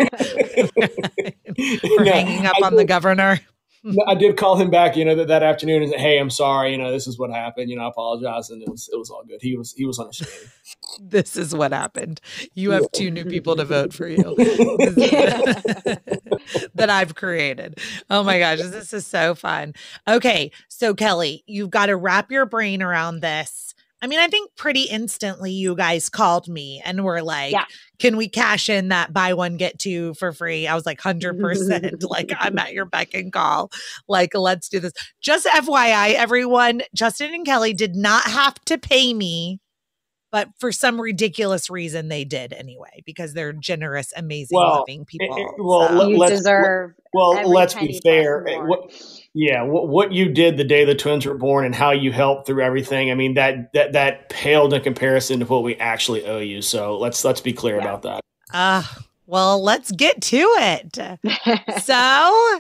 [2.03, 3.39] hanging up I on did, the governor.
[4.07, 6.71] I did call him back, you know, that, that afternoon and said, "Hey, I'm sorry.
[6.71, 7.69] You know, this is what happened.
[7.69, 9.39] You know, I apologize." And it was it was all good.
[9.41, 10.49] He was he was understanding.
[11.01, 12.19] this is what happened.
[12.53, 14.35] You have two new people to vote for you
[16.75, 17.79] that I've created.
[18.09, 19.73] Oh my gosh, this is so fun.
[20.07, 23.69] Okay, so Kelly, you've got to wrap your brain around this
[24.01, 27.65] I mean, I think pretty instantly you guys called me and were like, yeah.
[27.97, 30.67] can we cash in that buy one, get two for free?
[30.67, 32.03] I was like, 100%.
[32.09, 33.71] like, I'm at your beck and call.
[34.07, 34.93] Like, let's do this.
[35.19, 39.59] Just FYI, everyone, Justin and Kelly did not have to pay me,
[40.31, 45.03] but for some ridiculous reason, they did anyway, because they're generous, amazing, well, loving eh,
[45.03, 45.37] eh, people.
[45.37, 46.07] It, well, so.
[46.07, 46.93] you deserve.
[47.13, 48.47] Well, let's be fair.
[48.47, 48.91] Eh, what,
[49.33, 52.47] yeah, what, what you did the day the twins were born and how you helped
[52.47, 53.11] through everything.
[53.11, 56.61] I mean that that that paled in comparison to what we actually owe you.
[56.61, 57.81] So let's let's be clear yeah.
[57.81, 58.21] about that.
[58.53, 58.83] Uh
[59.29, 60.97] well, let's get to it.
[61.83, 62.59] so,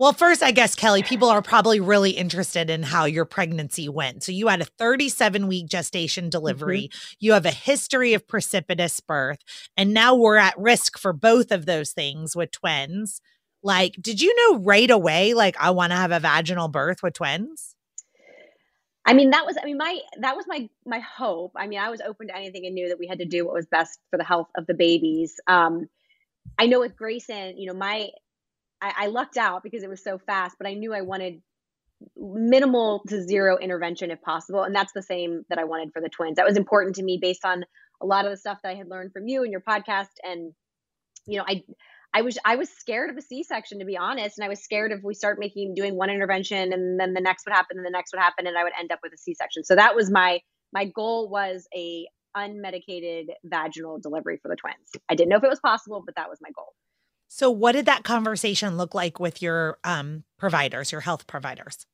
[0.00, 4.22] well, first, I guess Kelly, people are probably really interested in how your pregnancy went.
[4.22, 6.84] So you had a 37 week gestation delivery.
[6.84, 7.16] Mm-hmm.
[7.20, 9.40] You have a history of precipitous birth,
[9.76, 13.20] and now we're at risk for both of those things with twins.
[13.62, 17.12] Like, did you know right away, like, I want to have a vaginal birth with
[17.12, 17.76] twins?
[19.04, 21.52] I mean, that was, I mean, my, that was my, my hope.
[21.56, 23.52] I mean, I was open to anything and knew that we had to do what
[23.52, 25.38] was best for the health of the babies.
[25.46, 25.90] Um,
[26.58, 28.08] I know with Grayson, you know, my,
[28.80, 31.42] I, I lucked out because it was so fast, but I knew I wanted
[32.16, 34.62] minimal to zero intervention if possible.
[34.62, 36.36] And that's the same that I wanted for the twins.
[36.36, 37.64] That was important to me based on
[38.02, 40.08] a lot of the stuff that I had learned from you and your podcast.
[40.22, 40.52] And,
[41.26, 41.62] you know, I,
[42.12, 44.90] I was I was scared of a C-section to be honest, and I was scared
[44.90, 47.90] if we start making doing one intervention and then the next would happen and the
[47.90, 49.64] next would happen and I would end up with a C-section.
[49.64, 50.40] So that was my
[50.72, 52.06] my goal was a
[52.36, 54.90] unmedicated vaginal delivery for the twins.
[55.08, 56.74] I didn't know if it was possible, but that was my goal.
[57.32, 61.86] So what did that conversation look like with your um, providers, your health providers?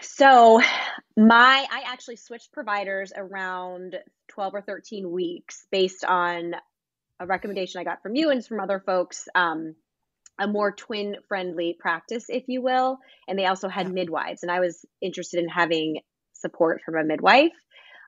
[0.00, 0.62] So
[1.18, 3.96] my I actually switched providers around
[4.28, 6.54] 12 or 13 weeks based on
[7.20, 9.74] a recommendation I got from you and from other folks, um,
[10.40, 12.98] a more twin friendly practice, if you will.
[13.28, 16.00] And they also had midwives, and I was interested in having
[16.32, 17.52] support from a midwife.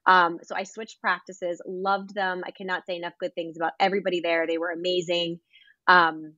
[0.07, 2.45] Um, so I switched practices, loved them.
[2.47, 4.47] I cannot say enough good things about everybody there.
[4.47, 5.41] They were amazing.
[5.87, 6.33] Um,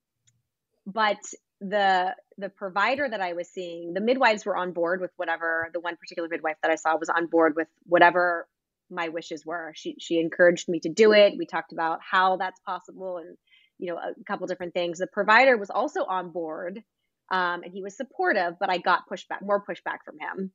[0.89, 1.19] but
[1.61, 5.81] the the provider that I was seeing, the midwives were on board with whatever the
[5.81, 8.49] one particular midwife that I saw was on board with whatever
[8.91, 9.73] my wishes were.
[9.77, 11.35] She she encouraged me to do it.
[11.37, 13.37] We talked about how that's possible and
[13.79, 14.99] you know a couple different things.
[14.99, 16.83] The provider was also on board
[17.31, 20.53] um, and he was supportive, but I got pushback, more pushback from him,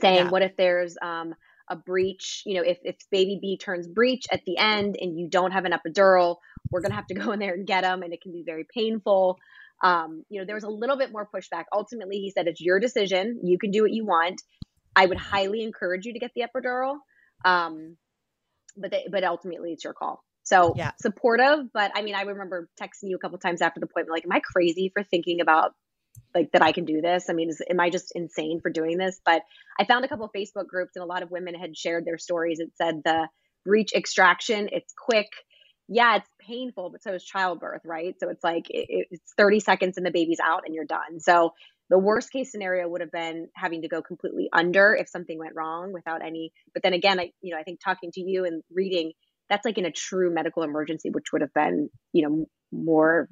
[0.00, 0.30] saying, yeah.
[0.30, 1.34] "What if there's um,
[1.70, 5.28] a breech, You know, if if baby B turns breech at the end and you
[5.28, 6.36] don't have an epidural,
[6.70, 8.66] we're gonna have to go in there and get him, and it can be very
[8.72, 9.38] painful."
[9.82, 11.64] Um, you know, there was a little bit more pushback.
[11.72, 13.40] Ultimately, he said, "It's your decision.
[13.44, 14.42] You can do what you want."
[14.96, 16.96] I would highly encourage you to get the epidural.
[17.44, 17.96] Um,
[18.76, 20.24] but they, but ultimately it's your call.
[20.42, 20.92] So yeah.
[21.00, 24.24] supportive, but I mean, I remember texting you a couple times after the appointment, like,
[24.24, 25.72] am I crazy for thinking about
[26.34, 27.28] like that I can do this?
[27.28, 29.20] I mean, is, am I just insane for doing this?
[29.24, 29.42] But
[29.78, 32.60] I found a couple Facebook groups and a lot of women had shared their stories.
[32.60, 33.28] It said the
[33.64, 35.28] breech extraction, it's quick.
[35.88, 38.14] Yeah, it's painful, but so is childbirth, right?
[38.20, 41.20] So it's like it, it's 30 seconds and the baby's out and you're done.
[41.20, 41.54] So
[41.90, 45.54] the worst case scenario would have been having to go completely under if something went
[45.54, 48.62] wrong without any but then again i you know i think talking to you and
[48.72, 49.12] reading
[49.48, 53.28] that's like in a true medical emergency which would have been you know more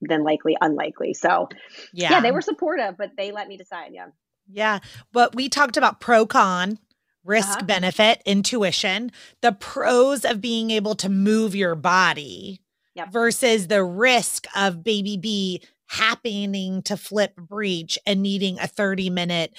[0.00, 1.48] than likely unlikely so
[1.92, 4.06] yeah, yeah they were supportive but they let me decide yeah
[4.50, 4.78] yeah
[5.12, 6.78] but we talked about pro con
[7.24, 7.66] risk uh-huh.
[7.66, 9.10] benefit intuition
[9.42, 12.60] the pros of being able to move your body
[12.94, 13.12] yep.
[13.12, 19.54] versus the risk of baby b happening to flip breech and needing a 30 minute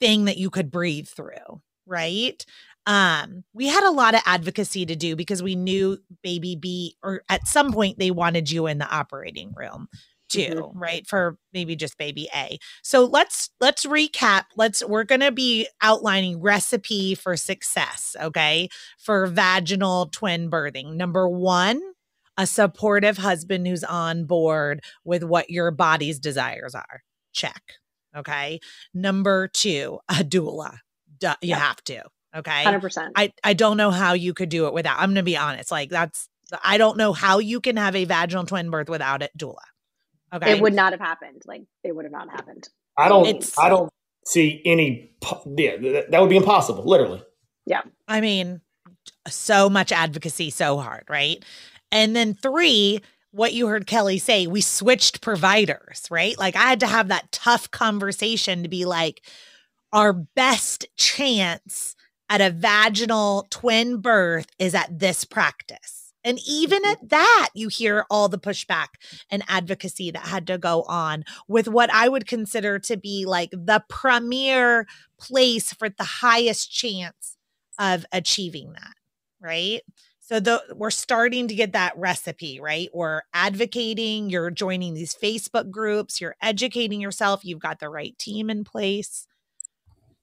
[0.00, 2.44] thing that you could breathe through, right?
[2.86, 7.22] Um, we had a lot of advocacy to do because we knew baby B or
[7.28, 9.88] at some point they wanted you in the operating room
[10.28, 10.78] too, mm-hmm.
[10.78, 11.06] right?
[11.06, 12.58] For maybe just baby A.
[12.82, 14.44] So let's let's recap.
[14.56, 18.68] Let's we're going to be outlining recipe for success, okay?
[18.98, 20.94] For vaginal twin birthing.
[20.94, 21.80] Number 1,
[22.36, 27.02] a supportive husband who's on board with what your body's desires are.
[27.32, 27.62] Check.
[28.16, 28.60] Okay.
[28.94, 30.78] Number two, a doula.
[31.18, 32.02] Duh, you have to.
[32.36, 32.64] Okay.
[32.64, 33.10] 100%.
[33.16, 34.98] I, I don't know how you could do it without.
[34.98, 35.70] I'm going to be honest.
[35.70, 36.28] Like, that's,
[36.62, 39.56] I don't know how you can have a vaginal twin birth without it, doula.
[40.32, 40.52] Okay.
[40.52, 41.42] It would not have happened.
[41.46, 42.68] Like it would have not happened.
[42.98, 43.90] I don't it's, I don't
[44.24, 45.12] see any
[45.46, 45.76] yeah,
[46.10, 47.22] that would be impossible, literally.
[47.66, 47.82] Yeah.
[48.08, 48.60] I mean,
[49.28, 51.44] so much advocacy so hard, right?
[51.92, 56.38] And then 3, what you heard Kelly say, we switched providers, right?
[56.38, 59.22] Like I had to have that tough conversation to be like
[59.92, 61.95] our best chance
[62.28, 66.90] at a vaginal twin birth is at this practice and even mm-hmm.
[66.90, 68.88] at that, you hear all the pushback
[69.30, 73.50] and advocacy that had to go on with what I would consider to be like
[73.52, 77.36] the premier place for the highest chance
[77.78, 78.94] of achieving that.
[79.40, 79.82] Right.
[80.18, 82.88] So the, we're starting to get that recipe, right?
[82.92, 88.50] We're advocating, you're joining these Facebook groups, you're educating yourself, you've got the right team
[88.50, 89.28] in place.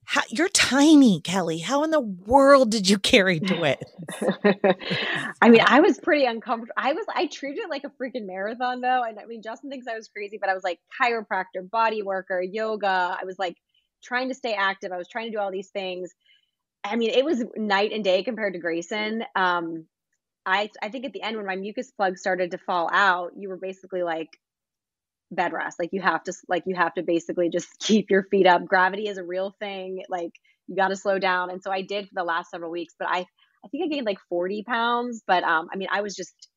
[0.05, 1.59] How, you're tiny, Kelly.
[1.59, 3.77] How in the world did you carry twins?
[5.41, 6.73] I mean, I was pretty uncomfortable.
[6.77, 9.03] I was, I treated it like a freaking marathon though.
[9.03, 12.41] And I mean, Justin thinks I was crazy, but I was like chiropractor, body worker,
[12.41, 13.17] yoga.
[13.19, 13.57] I was like
[14.03, 14.91] trying to stay active.
[14.91, 16.13] I was trying to do all these things.
[16.83, 19.23] I mean, it was night and day compared to Grayson.
[19.35, 19.85] Um,
[20.45, 23.47] I, I think at the end when my mucus plug started to fall out, you
[23.47, 24.37] were basically like,
[25.33, 25.79] bed rest.
[25.79, 28.65] Like you have to like you have to basically just keep your feet up.
[28.65, 30.03] Gravity is a real thing.
[30.09, 30.31] Like
[30.67, 31.49] you got to slow down.
[31.49, 33.25] And so I did for the last several weeks, but I
[33.65, 36.49] I think I gained like 40 pounds, but um I mean I was just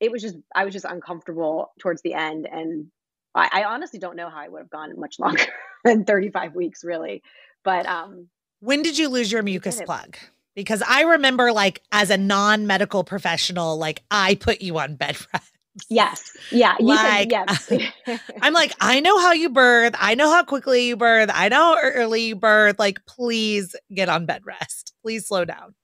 [0.00, 2.86] it was just I was just uncomfortable towards the end and
[3.34, 5.44] I, I honestly don't know how I would have gone much longer
[5.84, 7.22] than 35 weeks really.
[7.64, 8.28] But um
[8.60, 10.16] when did you lose your mucus plug?
[10.54, 15.57] Because I remember like as a non-medical professional like I put you on bed rest.
[15.88, 16.36] Yes.
[16.50, 16.76] Yeah.
[16.78, 18.20] You like, said yes.
[18.42, 19.94] I'm like, I know how you birth.
[19.98, 21.30] I know how quickly you birth.
[21.32, 22.78] I know how early you birth.
[22.78, 24.94] Like, please get on bed rest.
[25.02, 25.74] Please slow down.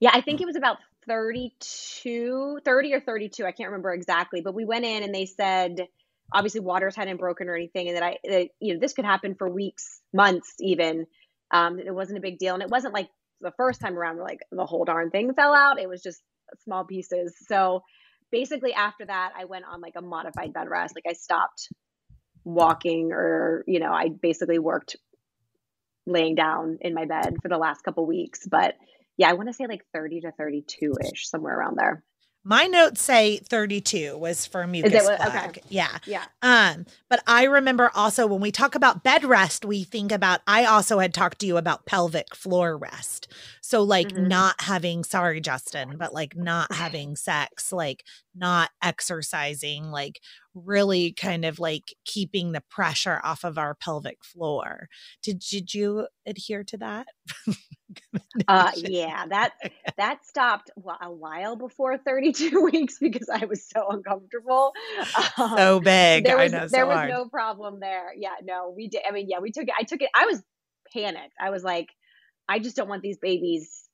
[0.00, 0.10] Yeah.
[0.12, 3.44] I think it was about 32, 30 or 32.
[3.44, 5.86] I can't remember exactly, but we went in and they said,
[6.32, 7.88] obviously waters hadn't broken or anything.
[7.88, 11.06] And that I, that, you know, this could happen for weeks, months, even.
[11.50, 12.54] Um, it wasn't a big deal.
[12.54, 13.08] And it wasn't like
[13.40, 15.80] the first time around like the whole darn thing fell out.
[15.80, 16.22] It was just
[16.64, 17.34] small pieces.
[17.46, 17.82] So,
[18.32, 21.68] basically after that i went on like a modified bed rest like i stopped
[22.44, 24.96] walking or you know i basically worked
[26.06, 28.74] laying down in my bed for the last couple weeks but
[29.16, 32.02] yeah i want to say like 30 to 32 ish somewhere around there
[32.44, 35.50] my notes say 32 was for mucus what, plug.
[35.50, 35.62] Okay.
[35.68, 35.96] Yeah.
[36.06, 36.24] Yeah.
[36.42, 40.64] Um, but I remember also when we talk about bed rest, we think about I
[40.64, 43.28] also had talked to you about pelvic floor rest.
[43.60, 44.26] So like mm-hmm.
[44.26, 48.04] not having sorry Justin, but like not having sex, like
[48.34, 50.20] not exercising, like
[50.54, 54.88] really kind of like keeping the pressure off of our pelvic floor.
[55.22, 57.06] Did did you adhere to that?
[58.48, 59.52] uh yeah, that
[59.96, 60.70] that stopped
[61.00, 64.72] a while before 32 weeks because I was so uncomfortable.
[65.38, 66.24] Um, so big.
[66.24, 67.10] There was, know, there so was hard.
[67.10, 68.12] no problem there.
[68.16, 69.02] Yeah, no, we did.
[69.08, 69.74] I mean, yeah, we took it.
[69.78, 70.10] I took it.
[70.14, 70.42] I was
[70.92, 71.34] panicked.
[71.40, 71.88] I was like,
[72.48, 73.88] I just don't want these babies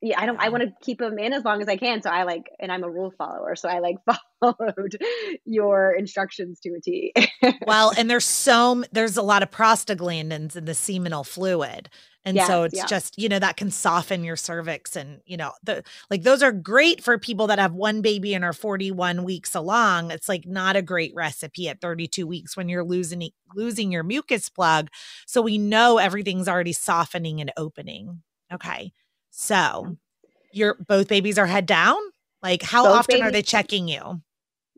[0.00, 0.38] yeah, I don't.
[0.38, 2.02] I want to keep them in as long as I can.
[2.02, 3.96] So I like, and I'm a rule follower, so I like
[4.40, 4.96] followed
[5.44, 7.12] your instructions to a T.
[7.66, 11.88] well, and there's so there's a lot of prostaglandins in the seminal fluid,
[12.24, 12.86] and yes, so it's yeah.
[12.86, 16.52] just you know that can soften your cervix, and you know the like those are
[16.52, 20.12] great for people that have one baby and are 41 weeks along.
[20.12, 24.48] It's like not a great recipe at 32 weeks when you're losing losing your mucus
[24.48, 24.90] plug.
[25.26, 28.22] So we know everything's already softening and opening.
[28.52, 28.92] Okay.
[29.30, 29.96] So
[30.52, 31.98] your both babies are head down?
[32.42, 34.22] Like how both often babies, are they checking you?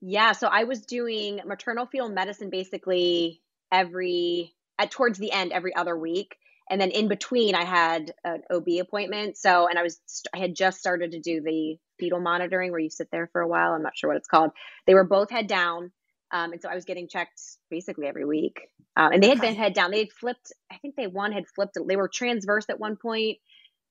[0.01, 5.74] Yeah, so I was doing maternal fetal medicine basically every at towards the end every
[5.74, 6.36] other week
[6.70, 9.36] and then in between I had an OB appointment.
[9.36, 10.01] So and I was
[10.32, 13.48] I had just started to do the fetal monitoring where you sit there for a
[13.48, 13.72] while.
[13.72, 14.53] I'm not sure what it's called.
[14.86, 15.90] They were both head down.
[16.32, 17.40] Um, and so I was getting checked
[17.70, 18.61] basically every week.
[18.96, 19.90] Um, and they had been head down.
[19.90, 23.38] They had flipped, I think they one had flipped, they were transverse at one point.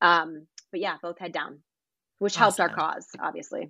[0.02, 1.60] Um, but yeah, both head down,
[2.20, 2.42] which awesome.
[2.42, 3.70] helped our cause, obviously.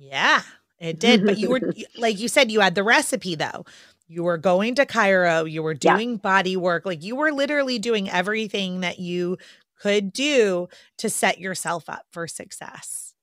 [0.00, 0.42] Yeah,
[0.78, 1.24] it did.
[1.24, 1.60] But you were,
[1.98, 3.64] like you said, you had the recipe though.
[4.08, 6.16] You were going to chiro, you were doing yeah.
[6.16, 6.86] body work.
[6.86, 9.38] Like you were literally doing everything that you
[9.80, 13.14] could do to set yourself up for success.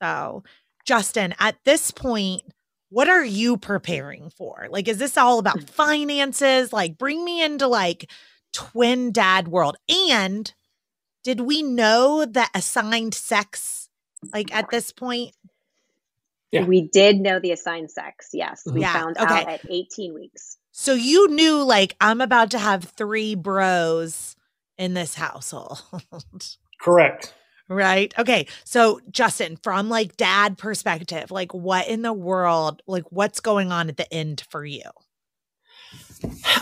[0.00, 0.42] So,
[0.84, 2.42] Justin, at this point,
[2.90, 4.66] what are you preparing for?
[4.70, 6.72] Like, is this all about finances?
[6.72, 8.10] Like, bring me into like
[8.52, 9.76] twin dad world.
[9.88, 10.52] And
[11.24, 13.88] did we know the assigned sex
[14.32, 15.34] like at this point?
[16.52, 16.64] Yeah.
[16.64, 18.28] We did know the assigned sex.
[18.32, 18.62] Yes.
[18.64, 18.92] We yeah.
[18.92, 19.34] found okay.
[19.34, 20.56] out at 18 weeks.
[20.70, 24.36] So you knew like I'm about to have three bros
[24.78, 25.82] in this household.
[26.80, 27.34] Correct.
[27.68, 28.12] Right.
[28.18, 28.46] Okay.
[28.64, 33.88] So, Justin, from like dad perspective, like what in the world, like what's going on
[33.88, 34.82] at the end for you?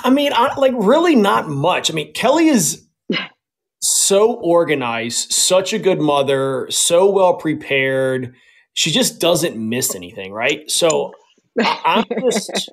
[0.05, 1.91] I mean, I, like really not much.
[1.91, 2.87] I mean, Kelly is
[3.83, 8.35] so organized, such a good mother, so well prepared.
[8.75, 10.71] She just doesn't miss anything, right?
[10.71, 11.13] So
[11.61, 12.71] I'm just,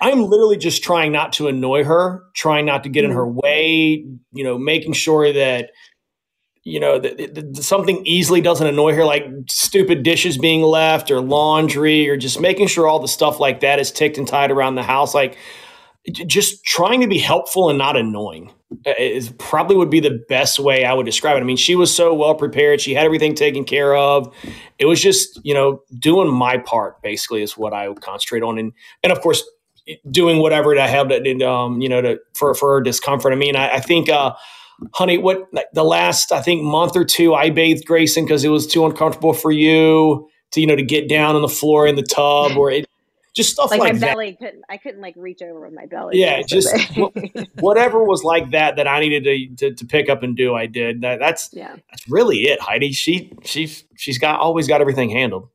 [0.00, 3.38] I'm literally just trying not to annoy her, trying not to get in her mm-hmm.
[3.42, 5.70] way, you know, making sure that,
[6.62, 12.08] you know, that, something easily doesn't annoy her, like stupid dishes being left or laundry,
[12.08, 14.82] or just making sure all the stuff like that is ticked and tied around the
[14.82, 15.14] house.
[15.14, 15.38] Like,
[16.12, 18.52] just trying to be helpful and not annoying
[18.98, 21.40] is probably would be the best way I would describe it.
[21.40, 22.80] I mean, she was so well prepared.
[22.80, 24.34] She had everything taken care of.
[24.78, 28.58] It was just, you know, doing my part basically is what I would concentrate on.
[28.58, 28.72] And,
[29.02, 29.42] and of course,
[30.10, 33.32] doing whatever I have to, um, you know, to, for, for her discomfort.
[33.32, 34.34] I mean, I, I think, uh,
[34.94, 38.66] honey, what the last, I think month or two, I bathed Grayson because it was
[38.66, 42.02] too uncomfortable for you to, you know, to get down on the floor in the
[42.02, 42.86] tub or it,
[43.34, 44.12] just stuff like, like my that.
[44.12, 46.18] belly couldn't I couldn't like reach over with my belly.
[46.18, 46.72] Yeah, just
[47.58, 50.66] whatever was like that that I needed to, to, to pick up and do, I
[50.66, 51.02] did.
[51.02, 52.92] That, that's yeah, that's really it, Heidi.
[52.92, 55.48] She she's she's got always got everything handled.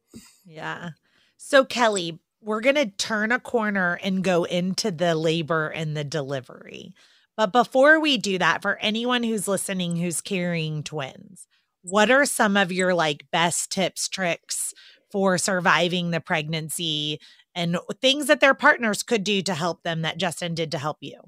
[0.46, 0.90] Yeah.
[1.38, 6.94] So Kelly, we're gonna turn a corner and go into the labor and the delivery.
[7.38, 11.48] But before we do that, for anyone who's listening who's carrying twins,
[11.82, 14.74] what are some of your like best tips, tricks
[15.10, 17.20] for surviving the pregnancy
[17.60, 20.98] and things that their partners could do to help them that Justin did to help
[21.02, 21.20] you?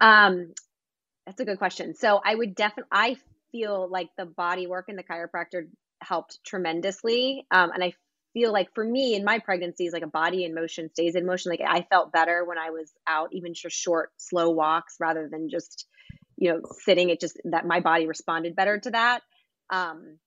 [0.00, 0.52] Um,
[1.24, 1.94] that's a good question.
[1.94, 3.16] So I would definitely, I
[3.52, 5.68] feel like the body work and the chiropractor
[6.02, 7.46] helped tremendously.
[7.52, 7.94] Um, and I
[8.34, 11.50] feel like for me in my pregnancies, like a body in motion stays in motion.
[11.50, 15.48] Like I felt better when I was out, even just short, slow walks rather than
[15.48, 15.86] just,
[16.36, 17.10] you know, sitting.
[17.10, 19.22] It just that my body responded better to that.
[19.70, 20.18] Um,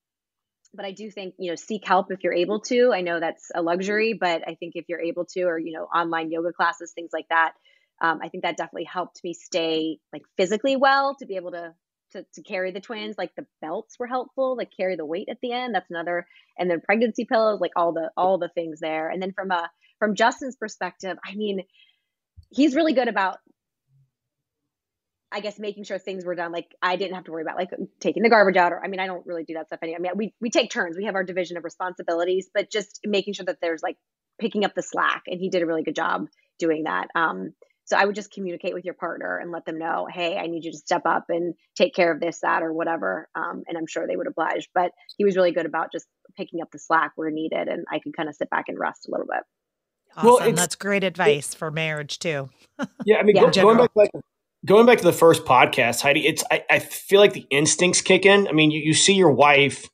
[0.76, 2.92] but I do think, you know, seek help if you're able to.
[2.94, 5.86] I know that's a luxury, but I think if you're able to, or, you know,
[5.86, 7.54] online yoga classes, things like that,
[8.02, 11.74] um, I think that definitely helped me stay like physically well to be able to,
[12.12, 13.16] to, to carry the twins.
[13.18, 15.74] Like the belts were helpful, like carry the weight at the end.
[15.74, 16.28] That's another,
[16.60, 19.10] and then pregnancy pillows, like all the, all the things there.
[19.10, 19.70] And then from a,
[20.00, 21.62] from Justin's perspective, I mean,
[22.50, 23.38] he's really good about
[25.32, 26.52] I guess making sure things were done.
[26.52, 29.00] Like I didn't have to worry about like taking the garbage out, or I mean,
[29.00, 29.98] I don't really do that stuff anymore.
[29.98, 30.98] I mean, we we take turns.
[30.98, 33.98] We have our division of responsibilities, but just making sure that there's like
[34.40, 36.28] picking up the slack, and he did a really good job
[36.60, 37.08] doing that.
[37.16, 37.54] Um,
[37.86, 40.66] so I would just communicate with your partner and let them know, hey, I need
[40.66, 43.30] you to step up and take care of this, that, or whatever.
[43.36, 44.70] Um, and I'm sure they would oblige.
[44.74, 48.00] But he was really good about just picking up the slack where needed, and I
[48.00, 49.44] could kind of sit back and rest a little bit.
[50.18, 50.46] Awesome.
[50.46, 52.50] Well, that's great advice it, for marriage too.
[53.06, 53.52] yeah, I mean, yeah.
[53.52, 54.12] Go, going back like
[54.66, 58.26] going back to the first podcast, Heidi, it's I, I feel like the instincts kick
[58.26, 58.48] in.
[58.48, 59.88] I mean, you, you see your wife,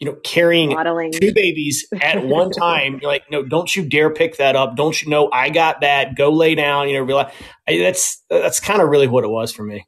[0.00, 1.12] you know, carrying Modeling.
[1.12, 2.98] two babies at one time.
[3.00, 4.76] You're like, no, don't you dare pick that up.
[4.76, 6.16] Don't you know I got that?
[6.16, 6.88] Go lay down.
[6.88, 7.32] You know, realize
[7.68, 9.86] I, that's that's kind of really what it was for me.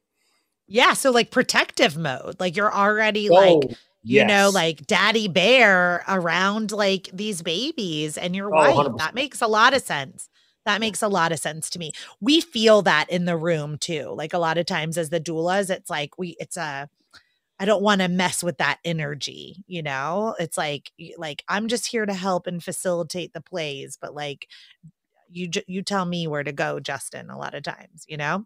[0.67, 3.71] Yeah, so like protective mode, like you're already oh, like
[4.03, 4.29] you yes.
[4.29, 8.75] know, like daddy bear around like these babies and your oh, wife.
[8.75, 8.99] 100%.
[8.99, 10.29] That makes a lot of sense.
[10.69, 11.93] That makes a lot of sense to me.
[12.21, 14.13] We feel that in the room too.
[14.15, 16.91] Like a lot of times as the doulas, it's like we it's a
[17.59, 20.37] I don't want to mess with that energy, you know?
[20.39, 24.47] It's like like I'm just here to help and facilitate the plays, but like
[25.31, 28.45] you you tell me where to go, Justin, a lot of times, you know?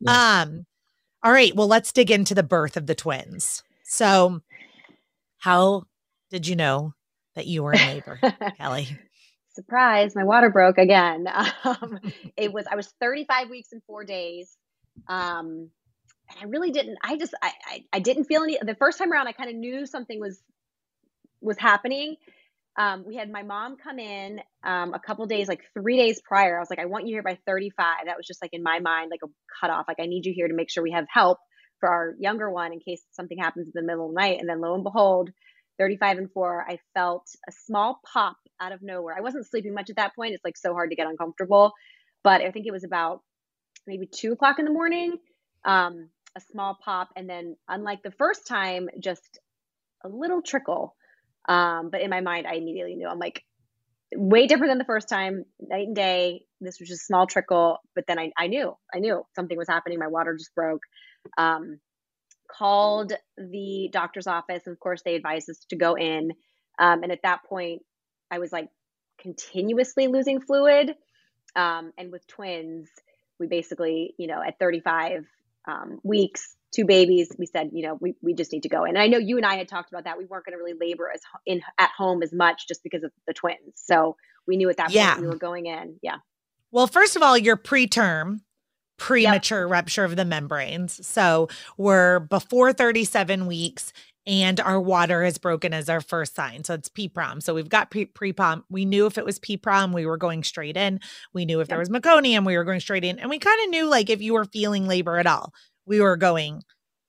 [0.00, 0.40] Yeah.
[0.44, 0.64] Um
[1.22, 3.62] all right, well let's dig into the birth of the twins.
[3.84, 4.40] So
[5.36, 5.82] how
[6.30, 6.94] did you know
[7.34, 8.20] that you were in labor,
[8.56, 8.98] Kelly?
[9.58, 11.26] Surprise, my water broke again.
[11.64, 11.98] Um,
[12.36, 14.56] it was I was 35 weeks and four days.
[15.08, 15.70] Um,
[16.30, 16.98] and I really didn't.
[17.02, 18.58] I just I, I, I didn't feel any.
[18.60, 20.40] The first time around, I kind of knew something was
[21.40, 22.16] was happening.
[22.78, 26.56] Um, we had my mom come in um, a couple days, like three days prior.
[26.56, 28.06] I was like, I want you here by 35.
[28.06, 29.30] That was just like in my mind, like a
[29.60, 29.86] cutoff.
[29.88, 31.38] Like I need you here to make sure we have help
[31.80, 34.38] for our younger one in case something happens in the middle of the night.
[34.40, 35.30] And then lo and behold,
[35.78, 39.16] 35 and 4, I felt a small pop out of nowhere.
[39.16, 40.34] I wasn't sleeping much at that point.
[40.34, 41.72] It's like so hard to get uncomfortable.
[42.24, 43.22] But I think it was about
[43.86, 45.16] maybe two o'clock in the morning,
[45.64, 47.10] um, a small pop.
[47.16, 49.38] And then, unlike the first time, just
[50.04, 50.94] a little trickle.
[51.48, 53.42] Um, but in my mind, I immediately knew I'm like,
[54.14, 56.42] way different than the first time, night and day.
[56.60, 57.78] This was just a small trickle.
[57.94, 59.98] But then I, I knew, I knew something was happening.
[59.98, 60.82] My water just broke.
[61.36, 61.78] Um,
[62.48, 64.62] called the doctor's office.
[64.66, 66.32] And of course, they advised us to go in.
[66.78, 67.82] Um, and at that point,
[68.30, 68.68] I was like
[69.20, 70.94] continuously losing fluid.
[71.56, 72.88] Um, and with twins,
[73.38, 75.24] we basically, you know, at 35
[75.66, 78.90] um, weeks, two babies, we said, you know, we, we just need to go in.
[78.90, 80.18] And I know you and I had talked about that.
[80.18, 83.12] We weren't going to really labor as in at home as much just because of
[83.26, 83.74] the twins.
[83.74, 85.14] So we knew at that yeah.
[85.14, 85.98] point we were going in.
[86.02, 86.16] Yeah.
[86.70, 88.40] Well, first of all, you're preterm,
[88.98, 89.70] premature yep.
[89.70, 91.06] rupture of the membranes.
[91.06, 93.92] So we're before 37 weeks
[94.28, 96.62] and our water is broken as our first sign.
[96.62, 97.42] So it's PPROM.
[97.42, 98.62] So we've got pre prom.
[98.68, 101.00] We knew if it was PPROM, we were going straight in.
[101.32, 101.68] We knew if yep.
[101.70, 103.18] there was meconium, we were going straight in.
[103.18, 105.54] And we kind of knew like if you were feeling labor at all,
[105.86, 106.62] we were going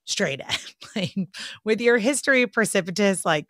[0.06, 0.56] straight in.
[0.96, 1.30] like
[1.66, 3.48] with your history precipitous, like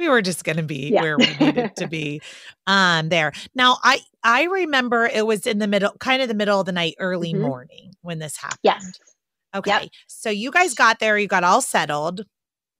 [0.00, 1.02] we were just going to be yeah.
[1.02, 2.20] where we needed to be
[2.66, 6.58] um there now i i remember it was in the middle kind of the middle
[6.58, 7.42] of the night early mm-hmm.
[7.42, 8.98] morning when this happened yes
[9.54, 9.88] okay yep.
[10.08, 12.24] so you guys got there you got all settled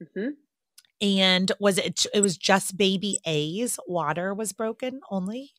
[0.03, 0.31] mm-hmm.
[1.01, 5.53] and was it it was just baby a's water was broken only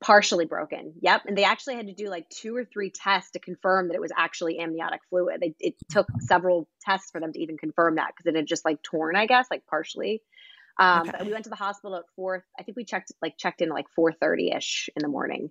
[0.00, 0.94] partially broken.
[1.02, 1.22] Yep.
[1.26, 4.00] And they actually had to do like two or three tests to confirm that it
[4.00, 5.40] was actually amniotic fluid.
[5.40, 8.64] They, it took several tests for them to even confirm that because it had just
[8.64, 10.22] like torn, I guess, like partially.
[10.80, 11.10] Um, okay.
[11.18, 12.44] But we went to the hospital at four.
[12.58, 15.50] I think we checked like checked in like four thirty ish in the morning.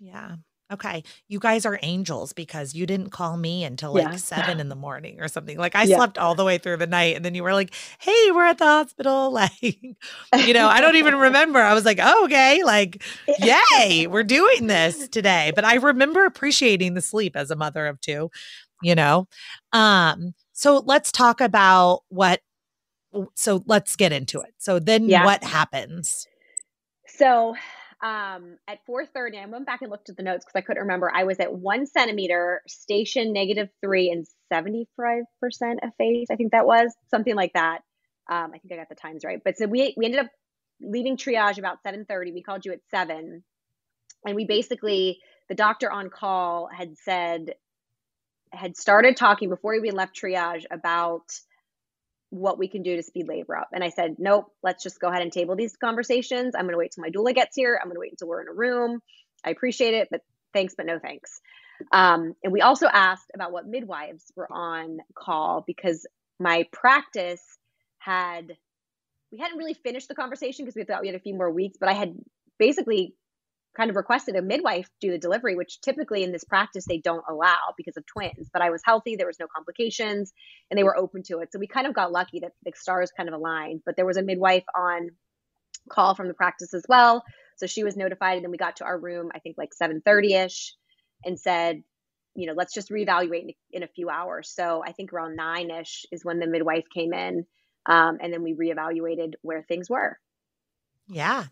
[0.00, 0.36] Yeah.
[0.72, 1.02] Okay.
[1.28, 4.16] You guys are angels because you didn't call me until like yeah.
[4.16, 5.58] seven in the morning or something.
[5.58, 5.96] Like I yeah.
[5.96, 8.58] slept all the way through the night and then you were like, hey, we're at
[8.58, 9.30] the hospital.
[9.42, 9.62] Like,
[10.46, 11.58] you know, I don't even remember.
[11.58, 12.62] I was like, oh, okay.
[12.64, 13.02] Like,
[13.38, 15.52] yay, we're doing this today.
[15.54, 18.30] But I remember appreciating the sleep as a mother of two,
[18.82, 19.26] you know.
[19.72, 22.40] Um, so let's talk about what
[23.34, 24.54] so let's get into it.
[24.58, 25.24] So then yeah.
[25.24, 26.26] what happens?
[27.06, 27.54] So
[28.02, 31.10] um, at 4.30 i went back and looked at the notes because i couldn't remember
[31.14, 36.92] i was at one centimeter station negative three and 75% effaced i think that was
[37.10, 37.82] something like that
[38.28, 40.30] um, i think i got the times right but so we, we ended up
[40.80, 43.44] leaving triage about 7.30 we called you at 7
[44.26, 47.54] and we basically the doctor on call had said
[48.52, 51.32] had started talking before we left triage about
[52.32, 53.68] what we can do to speed labor up.
[53.74, 56.54] And I said, nope, let's just go ahead and table these conversations.
[56.54, 57.78] I'm going to wait till my doula gets here.
[57.78, 59.00] I'm going to wait until we're in a room.
[59.44, 60.22] I appreciate it, but
[60.54, 61.42] thanks, but no thanks.
[61.92, 66.06] Um, and we also asked about what midwives were on call because
[66.40, 67.42] my practice
[67.98, 68.56] had,
[69.30, 71.76] we hadn't really finished the conversation because we thought we had a few more weeks,
[71.78, 72.14] but I had
[72.58, 73.14] basically
[73.76, 77.24] kind of requested a midwife do the delivery, which typically in this practice they don't
[77.28, 78.50] allow because of twins.
[78.52, 80.32] But I was healthy, there was no complications,
[80.70, 81.52] and they were open to it.
[81.52, 83.82] So we kind of got lucky that the stars kind of aligned.
[83.84, 85.10] But there was a midwife on
[85.90, 87.24] call from the practice as well.
[87.56, 90.44] So she was notified, and then we got to our room, I think like 7:30
[90.44, 90.74] ish,
[91.24, 91.82] and said,
[92.34, 94.50] you know, let's just reevaluate in, in a few hours.
[94.54, 97.46] So I think around nine ish is when the midwife came in,
[97.86, 100.18] um, and then we reevaluated where things were.
[101.12, 101.46] Yeah.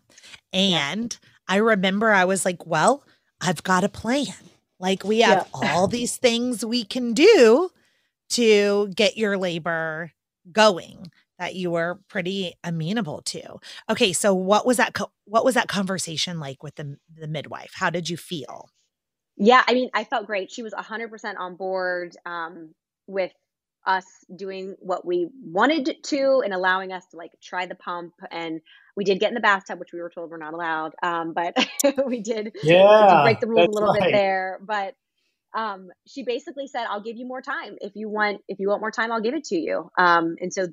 [0.51, 1.29] And yeah.
[1.47, 3.03] I remember I was like, well,
[3.39, 4.33] I've got a plan.
[4.79, 5.73] Like we have yeah.
[5.73, 7.69] all these things we can do
[8.31, 10.11] to get your labor
[10.51, 13.59] going that you were pretty amenable to.
[13.89, 17.71] Okay, so what was that co- what was that conversation like with the the midwife?
[17.75, 18.69] How did you feel?
[19.37, 20.51] Yeah, I mean, I felt great.
[20.51, 22.75] She was 100% on board um,
[23.07, 23.31] with
[23.85, 24.05] us
[24.35, 28.13] doing what we wanted to and allowing us to like try the pump.
[28.29, 28.61] And
[28.95, 31.55] we did get in the bathtub which we were told we're not allowed um, but
[32.05, 34.03] we did, yeah, we did break the rules a little right.
[34.03, 34.59] bit there.
[34.61, 34.95] But
[35.53, 37.77] um, she basically said i'll give you more time.
[37.81, 39.89] If you want if you want more time i'll give it to you.
[39.97, 40.67] Um, and so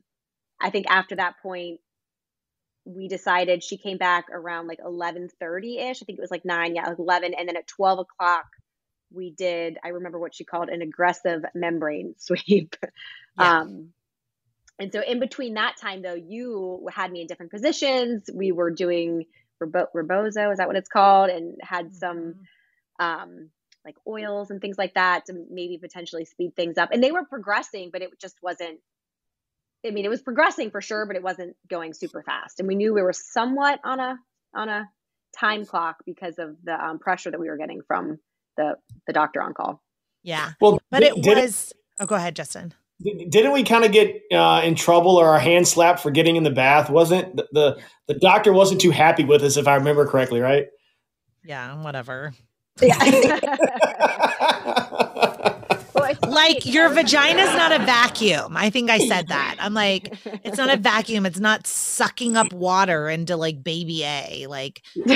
[0.60, 1.80] i think after that point
[2.84, 6.94] we decided she came back around like 11.30ish i think it was like 9 yeah
[6.98, 8.46] 11 and then at 12 o'clock
[9.12, 12.76] we did i remember what she called an aggressive membrane sweep.
[13.38, 13.60] Yeah.
[13.60, 13.90] um,
[14.78, 18.30] and so in between that time though you had me in different positions.
[18.32, 19.24] We were doing
[19.60, 21.30] rebozo is that what it's called?
[21.30, 22.34] And had some
[23.00, 23.04] mm-hmm.
[23.04, 23.50] um,
[23.84, 26.90] like oils and things like that to maybe potentially speed things up.
[26.92, 28.78] And they were progressing but it just wasn't
[29.86, 32.60] i mean it was progressing for sure but it wasn't going super fast.
[32.60, 34.18] And we knew we were somewhat on a
[34.54, 34.88] on a
[35.38, 38.18] time clock because of the um, pressure that we were getting from
[38.58, 38.74] the
[39.06, 39.82] the doctor on call.
[40.22, 40.50] Yeah.
[40.60, 41.70] Well, but it was.
[41.70, 42.74] It, oh, go ahead, Justin.
[43.00, 46.42] Didn't we kind of get uh, in trouble or our hand slapped for getting in
[46.42, 46.90] the bath?
[46.90, 47.78] Wasn't the, the
[48.08, 50.66] the doctor wasn't too happy with us, if I remember correctly, right?
[51.44, 52.32] Yeah, whatever.
[52.82, 52.98] Yeah.
[56.28, 58.56] like your vagina's not a vacuum.
[58.56, 59.56] I think I said that.
[59.58, 61.26] I'm like, it's not a vacuum.
[61.26, 64.46] It's not sucking up water into like baby A.
[64.48, 64.82] Like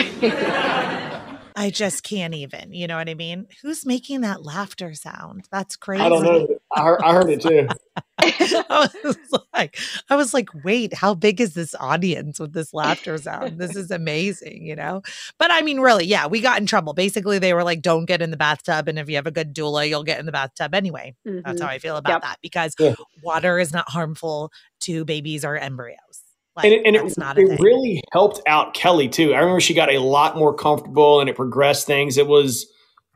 [1.54, 2.72] I just can't even.
[2.72, 3.46] You know what I mean?
[3.62, 5.46] Who's making that laughter sound?
[5.50, 6.02] That's crazy.
[6.02, 6.48] I don't know.
[6.74, 7.68] I heard, I heard it too.
[8.18, 9.78] I was like,
[10.08, 13.58] I was like, wait, how big is this audience with this laughter sound?
[13.58, 15.02] This is amazing, you know?
[15.38, 16.94] But I mean, really, yeah, we got in trouble.
[16.94, 18.88] Basically, they were like, don't get in the bathtub.
[18.88, 21.14] And if you have a good doula, you'll get in the bathtub anyway.
[21.26, 21.40] Mm-hmm.
[21.44, 22.22] That's how I feel about yep.
[22.22, 22.94] that because yeah.
[23.22, 26.21] water is not harmful to babies or embryos.
[26.54, 29.32] Like, and, it, and it, it really helped out Kelly too.
[29.32, 32.18] I remember she got a lot more comfortable and it progressed things.
[32.18, 32.66] It was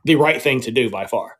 [0.05, 1.37] the right thing to do by far.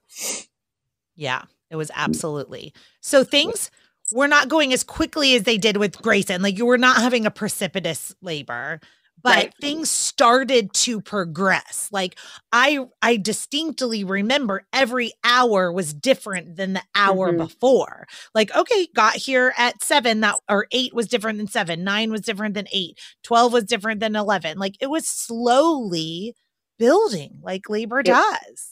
[1.16, 2.74] Yeah, it was absolutely.
[3.02, 3.72] So things
[4.12, 6.42] were not going as quickly as they did with Grayson.
[6.42, 8.80] Like you were not having a precipitous labor
[9.22, 9.54] but right.
[9.60, 12.18] things started to progress like
[12.52, 17.40] i i distinctly remember every hour was different than the hour mm-hmm.
[17.40, 22.12] before like okay got here at 7 that or 8 was different than 7 9
[22.12, 26.36] was different than 8 12 was different than 11 like it was slowly
[26.78, 28.72] building like labor it, does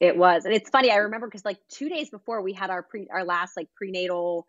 [0.00, 2.82] it was and it's funny i remember because like 2 days before we had our
[2.82, 4.46] pre our last like prenatal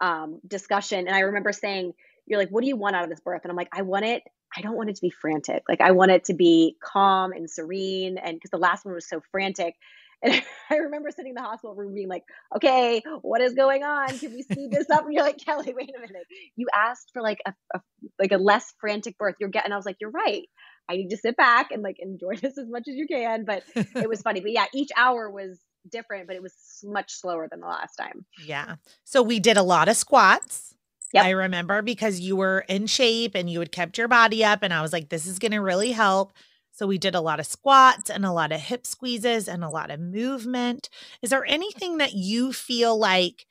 [0.00, 1.92] um discussion and i remember saying
[2.32, 3.42] you're like, what do you want out of this birth?
[3.44, 4.22] And I'm like, I want it
[4.56, 5.62] I don't want it to be frantic.
[5.68, 8.18] Like I want it to be calm and serene.
[8.18, 9.74] And because the last one was so frantic.
[10.24, 12.22] And I remember sitting in the hospital room being like,
[12.54, 14.16] okay, what is going on?
[14.20, 15.04] Can we speed this up?
[15.04, 16.28] And you're like, Kelly, wait a minute.
[16.54, 17.80] You asked for like a, a
[18.20, 19.34] like a less frantic birth.
[19.40, 20.44] You're getting, I was like, you're right.
[20.88, 23.44] I need to sit back and like enjoy this as much as you can.
[23.44, 24.38] But it was funny.
[24.38, 25.58] But yeah, each hour was
[25.90, 26.54] different, but it was
[26.84, 28.24] much slower than the last time.
[28.46, 28.76] Yeah.
[29.02, 30.76] So we did a lot of squats.
[31.12, 31.24] Yep.
[31.24, 34.60] I remember because you were in shape and you had kept your body up.
[34.62, 36.32] And I was like, this is going to really help.
[36.72, 39.68] So we did a lot of squats and a lot of hip squeezes and a
[39.68, 40.88] lot of movement.
[41.20, 43.46] Is there anything that you feel like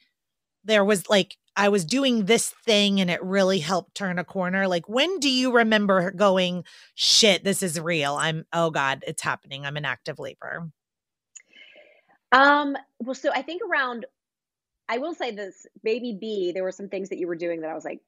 [0.64, 4.68] there was like, I was doing this thing and it really helped turn a corner?
[4.68, 6.64] Like, when do you remember going,
[6.96, 8.16] shit, this is real?
[8.16, 9.66] I'm, oh God, it's happening.
[9.66, 10.72] I'm in active labor.
[12.32, 14.06] Um, well, so I think around
[14.92, 17.70] I will say this baby B, there were some things that you were doing that
[17.70, 18.00] I was like,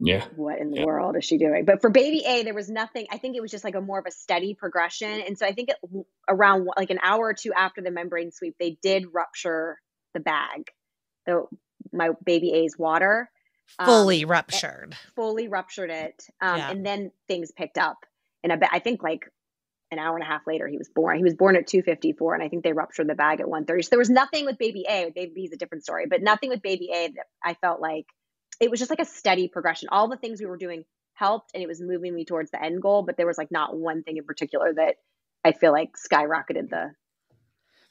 [0.00, 0.86] yeah, what in the yeah.
[0.86, 1.66] world is she doing?
[1.66, 3.06] But for baby A, there was nothing.
[3.10, 5.20] I think it was just like a more of a steady progression.
[5.20, 5.76] And so I think it,
[6.26, 9.78] around like an hour or two after the membrane sweep, they did rupture
[10.14, 10.70] the bag,
[11.26, 11.44] the
[11.92, 13.30] my baby A's water
[13.84, 16.70] fully um, ruptured, fully ruptured it, um, yeah.
[16.70, 17.98] and then things picked up.
[18.42, 19.30] And I bet I think like
[19.90, 21.16] an hour and a half later he was born.
[21.16, 23.88] He was born at 254 and i think they ruptured the bag at 130 so
[23.90, 26.62] there was nothing with baby a baby b is a different story but nothing with
[26.62, 28.06] baby a that i felt like
[28.60, 29.88] it was just like a steady progression.
[29.90, 30.84] All the things we were doing
[31.20, 33.76] helped and it was moving me towards the end goal but there was like not
[33.76, 34.94] one thing in particular that
[35.44, 36.92] i feel like skyrocketed the,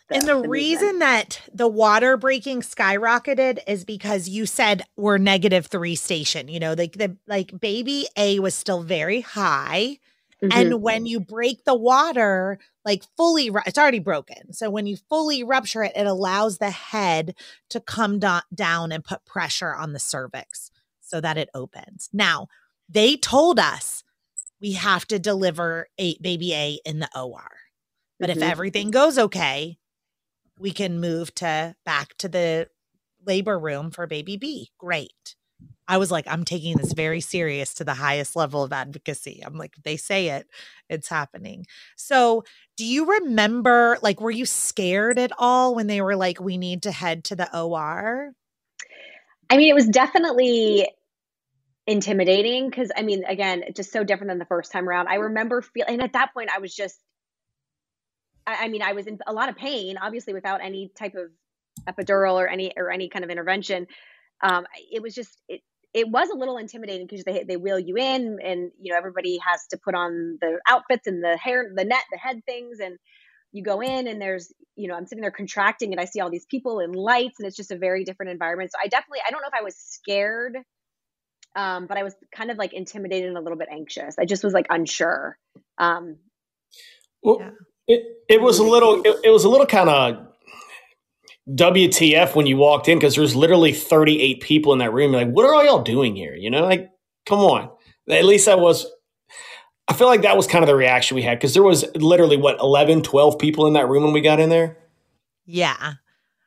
[0.10, 1.00] the and the, the reason movement.
[1.00, 6.74] that the water breaking skyrocketed is because you said we're negative three station you know
[6.74, 10.00] like the like baby a was still very high
[10.44, 10.58] Mm-hmm.
[10.58, 14.54] And when you break the water, like fully, it's already broken.
[14.54, 17.36] So when you fully rupture it, it allows the head
[17.70, 20.72] to come do- down and put pressure on the cervix
[21.02, 22.10] so that it opens.
[22.14, 22.48] Now,
[22.88, 24.04] they told us
[24.62, 27.50] we have to deliver a baby A in the OR.
[28.20, 28.42] But mm-hmm.
[28.42, 29.78] if everything goes okay,
[30.58, 32.68] we can move to back to the
[33.26, 34.72] labor room for baby B.
[34.78, 35.36] Great.
[35.90, 39.42] I was like, I'm taking this very serious to the highest level of advocacy.
[39.44, 40.48] I'm like, they say it,
[40.88, 41.66] it's happening.
[41.98, 42.44] So,
[42.78, 46.84] do you remember, like, were you scared at all when they were like, we need
[46.84, 48.34] to head to the OR?
[49.50, 50.88] I mean, it was definitely
[51.88, 55.08] intimidating because, I mean, again, just so different than the first time around.
[55.08, 57.00] I remember feeling, and at that point, I was just,
[58.46, 61.32] I, I mean, I was in a lot of pain, obviously, without any type of
[61.92, 63.88] epidural or any or any kind of intervention
[64.42, 65.62] um, it was just it,
[65.94, 69.40] it was a little intimidating because they they wheel you in and you know everybody
[69.46, 72.98] has to put on the outfits and the hair the net the head things and
[73.52, 76.30] you go in and there's you know i'm sitting there contracting and i see all
[76.30, 78.72] these people and lights and it's just a very different environment.
[78.72, 80.58] So i definitely i don't know if i was scared
[81.56, 84.16] um, but i was kind of like intimidated and a little bit anxious.
[84.20, 85.38] I just was like unsure.
[85.80, 86.18] Um,
[87.24, 87.50] well yeah.
[87.88, 90.29] it, it was a little it, it was a little kind of
[91.56, 95.14] WTF when you walked in because there's literally 38 people in that room.
[95.14, 96.36] You're like, what are all y'all doing here?
[96.36, 96.90] You know, like,
[97.26, 97.70] come on.
[98.10, 98.86] At least that was,
[99.88, 102.38] I feel like that was kind of the reaction we had because there was literally
[102.38, 104.78] what, 11, 12 people in that room when we got in there?
[105.46, 105.94] Yeah.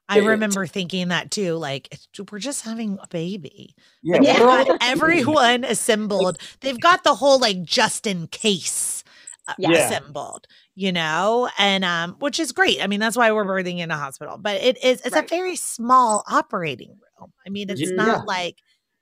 [0.09, 1.55] I remember thinking that too.
[1.55, 1.97] Like,
[2.31, 3.75] we're just having a baby.
[4.03, 4.19] Yeah.
[4.19, 4.77] Like, yeah.
[4.83, 6.39] everyone assembled.
[6.61, 9.05] They've got the whole like just in case
[9.49, 9.71] uh, yeah.
[9.71, 12.83] assembled you know, and um, which is great.
[12.83, 15.25] I mean, that's why we're birthing in a hospital, but it is it's right.
[15.25, 17.33] a very small operating room.
[17.47, 17.91] I mean, it's yeah.
[17.95, 18.57] not like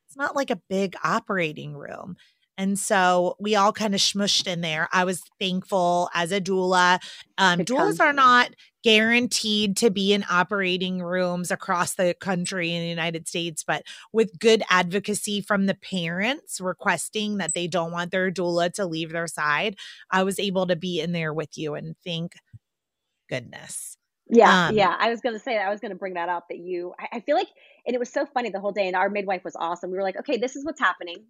[0.06, 2.16] it's not like a big operating room.
[2.58, 4.86] And so we all kind of smushed in there.
[4.92, 6.98] I was thankful as a doula.
[7.38, 8.50] Um, doulas are not
[8.82, 14.38] guaranteed to be in operating rooms across the country in the United States, but with
[14.38, 19.26] good advocacy from the parents requesting that they don't want their doula to leave their
[19.26, 19.76] side,
[20.10, 22.32] I was able to be in there with you and thank
[23.28, 23.96] goodness.
[24.32, 24.94] Yeah, um, yeah.
[24.98, 25.58] I was going to say.
[25.58, 27.48] I was going to bring that up that you, I, I feel like,
[27.84, 28.86] and it was so funny the whole day.
[28.86, 29.90] And our midwife was awesome.
[29.90, 31.24] We were like, okay, this is what's happening.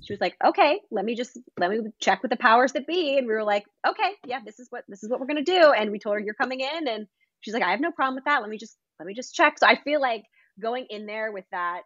[0.00, 3.18] She was like, okay, let me just, let me check with the powers that be.
[3.18, 5.72] And we were like, okay, yeah, this is what, this is what we're to do.
[5.72, 6.88] And we told her, you're coming in.
[6.88, 7.06] And
[7.40, 8.40] she's like, I have no problem with that.
[8.40, 9.58] Let me just, let me just check.
[9.58, 10.24] So I feel like
[10.60, 11.82] going in there with that,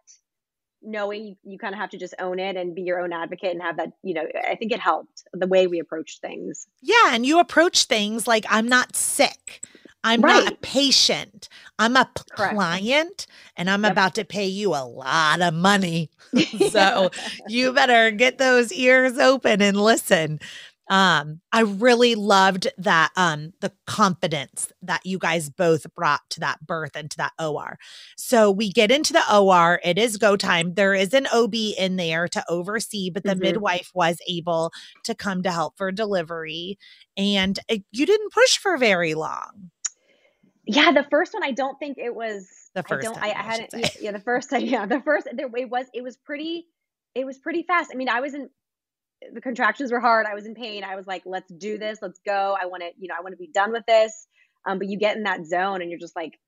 [0.85, 3.51] knowing you, you kind of have to just own it and be your own advocate
[3.51, 6.67] and have that, you know, I think it helped the way we approach things.
[6.81, 7.09] Yeah.
[7.13, 9.63] And you approach things like, I'm not sick.
[10.03, 10.43] I'm right.
[10.43, 11.49] not a patient.
[11.79, 12.53] I'm a Correct.
[12.53, 13.27] client
[13.57, 13.91] and I'm yep.
[13.91, 16.11] about to pay you a lot of money.
[16.69, 17.09] so
[17.47, 20.39] you better get those ears open and listen.
[20.89, 26.65] Um, I really loved that um the confidence that you guys both brought to that
[26.65, 27.77] birth and to that OR.
[28.17, 30.75] So we get into the OR, it is go time.
[30.75, 33.41] There is an OB in there to oversee, but the mm-hmm.
[33.41, 34.71] midwife was able
[35.03, 36.77] to come to help for delivery.
[37.17, 39.71] And it, you didn't push for very long.
[40.67, 43.07] Yeah, the first one I don't think it was the first.
[43.07, 43.15] I don't.
[43.15, 43.69] Time, I, I hadn't.
[43.73, 44.61] Yeah, yeah, the first time.
[44.65, 45.27] Yeah, the first.
[45.31, 45.87] There, it was.
[45.93, 46.65] It was pretty.
[47.13, 47.91] It was pretty fast.
[47.93, 48.49] I mean, I was in.
[49.33, 50.25] The contractions were hard.
[50.25, 50.83] I was in pain.
[50.83, 51.99] I was like, "Let's do this.
[52.01, 52.55] Let's go.
[52.61, 52.89] I want to.
[52.97, 54.27] You know, I want to be done with this."
[54.65, 56.39] Um, but you get in that zone, and you're just like,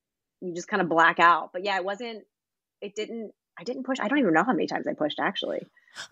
[0.42, 1.52] you just kind of black out.
[1.54, 2.24] But yeah, it wasn't.
[2.82, 3.32] It didn't.
[3.60, 3.98] I didn't push.
[4.00, 5.62] I don't even know how many times I pushed actually.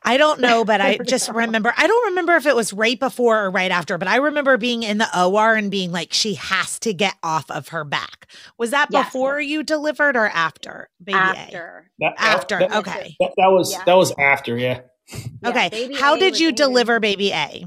[0.03, 1.73] I don't know, but I just remember.
[1.77, 4.81] I don't remember if it was right before or right after, but I remember being
[4.83, 8.27] in the OR and being like, she has to get off of her back.
[8.57, 9.05] Was that yes.
[9.05, 10.89] before you delivered or after?
[11.03, 11.91] Baby after.
[11.99, 12.59] That, after.
[12.59, 13.15] That, okay.
[13.19, 13.83] That, that was yeah.
[13.85, 14.57] that was after.
[14.57, 14.81] Yeah.
[15.09, 15.93] Yeah okay.
[15.95, 17.65] How a did you deliver baby A?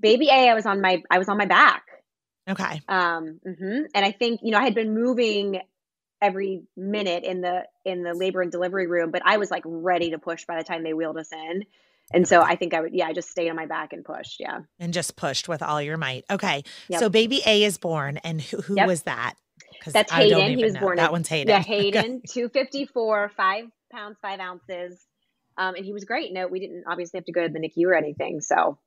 [0.00, 1.82] Baby A, I was on my I was on my back.
[2.48, 2.80] Okay.
[2.88, 3.40] Um.
[3.46, 3.84] Mm-hmm.
[3.94, 5.60] And I think you know I had been moving
[6.24, 10.10] every minute in the in the labor and delivery room but i was like ready
[10.10, 11.64] to push by the time they wheeled us in
[12.14, 14.40] and so i think i would yeah i just stayed on my back and pushed
[14.40, 16.98] yeah and just pushed with all your might okay yep.
[16.98, 18.86] so baby a is born and who, who yep.
[18.86, 19.34] was that
[19.88, 20.80] that's hayden he was know.
[20.80, 25.04] born that one's hayden yeah hayden 254 five pounds five ounces
[25.58, 27.86] um, and he was great no we didn't obviously have to go to the nicu
[27.86, 28.78] or anything so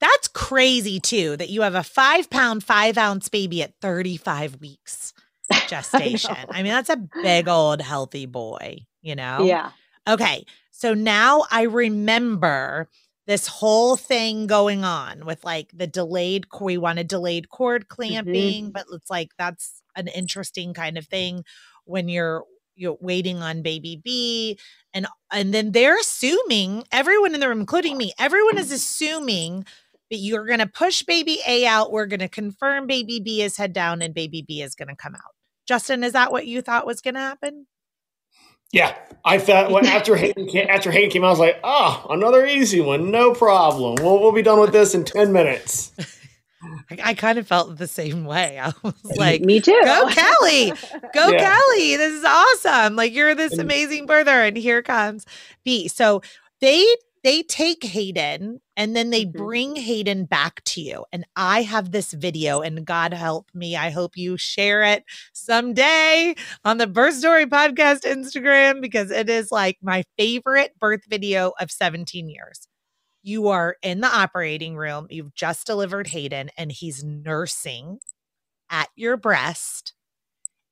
[0.00, 5.14] that's crazy too that you have a five pound five ounce baby at 35 weeks
[5.68, 6.36] gestation.
[6.50, 9.44] I, I mean, that's a big old healthy boy, you know?
[9.44, 9.70] Yeah.
[10.08, 10.44] Okay.
[10.70, 12.88] So now I remember
[13.26, 17.94] this whole thing going on with like the delayed we wanted delayed cord mm-hmm.
[17.94, 18.70] clamping, mm-hmm.
[18.70, 21.44] but it's like that's an interesting kind of thing
[21.84, 22.44] when you're
[22.76, 24.58] you're waiting on baby B
[24.92, 29.64] and and then they're assuming everyone in the room including me everyone is assuming
[30.10, 33.56] that you're going to push baby A out we're going to confirm baby B is
[33.56, 35.34] head down and baby B is going to come out
[35.66, 37.66] Justin, is that what you thought was going to happen?
[38.72, 42.06] Yeah, I thought well, after Hayden came, after Hayden came out, I was like, oh,
[42.10, 43.96] another easy one, no problem.
[44.00, 45.92] We'll we'll be done with this in ten minutes.
[46.90, 48.58] I, I kind of felt the same way.
[48.62, 49.80] I was like, me too.
[49.84, 50.72] Go Kelly,
[51.14, 51.56] go yeah.
[51.56, 51.96] Kelly.
[51.96, 52.96] This is awesome.
[52.96, 55.26] Like you're this amazing birther, and here comes
[55.64, 55.88] B.
[55.88, 56.22] So
[56.60, 56.84] they
[57.24, 59.38] they take Hayden and then they mm-hmm.
[59.38, 61.06] bring Hayden back to you.
[61.10, 66.34] And I have this video, and God help me, I hope you share it someday
[66.64, 71.70] on the Birth Story Podcast Instagram because it is like my favorite birth video of
[71.70, 72.68] 17 years.
[73.24, 77.98] You are in the operating room, you've just delivered Hayden, and he's nursing
[78.70, 79.94] at your breast.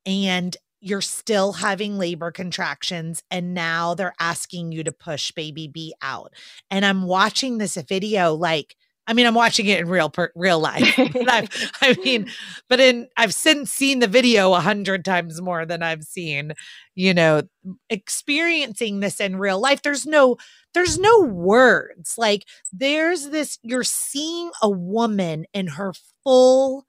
[0.04, 5.94] And you're still having labor contractions and now they're asking you to push baby B
[6.02, 6.34] out.
[6.70, 8.76] And I'm watching this video like
[9.06, 10.94] I mean I'm watching it in real per, real life.
[10.98, 12.28] i mean
[12.68, 16.52] but in I've since seen the video a hundred times more than I've seen,
[16.94, 17.42] you know,
[17.90, 19.82] experiencing this in real life.
[19.82, 20.36] There's no
[20.74, 22.14] there's no words.
[22.16, 25.92] Like there's this you're seeing a woman in her
[26.24, 26.86] full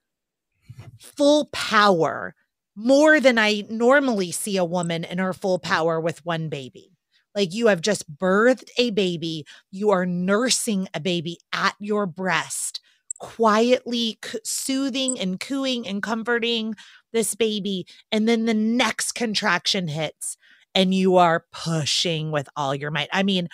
[0.99, 2.35] full power
[2.75, 6.92] more than I normally see a woman in her full power with one baby.
[7.35, 12.79] Like you have just birthed a baby, you are nursing a baby at your breast,
[13.19, 16.75] quietly soothing and cooing and comforting
[17.11, 17.87] this baby.
[18.11, 20.37] And then the next contraction hits
[20.75, 23.09] and you are pushing with all your might.
[23.13, 23.49] I mean,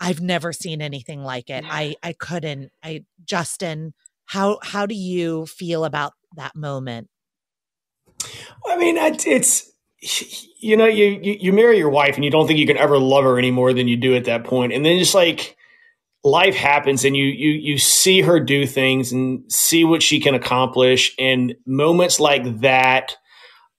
[0.00, 1.64] I've never seen anything like it.
[1.66, 2.70] I I couldn't.
[2.82, 3.94] I Justin,
[4.26, 7.08] how how do you feel about that moment?
[8.66, 9.72] I mean, it's
[10.60, 12.98] you know, you, you you marry your wife and you don't think you can ever
[12.98, 15.56] love her any more than you do at that point, and then just like
[16.24, 20.34] life happens and you you you see her do things and see what she can
[20.34, 23.16] accomplish and moments like that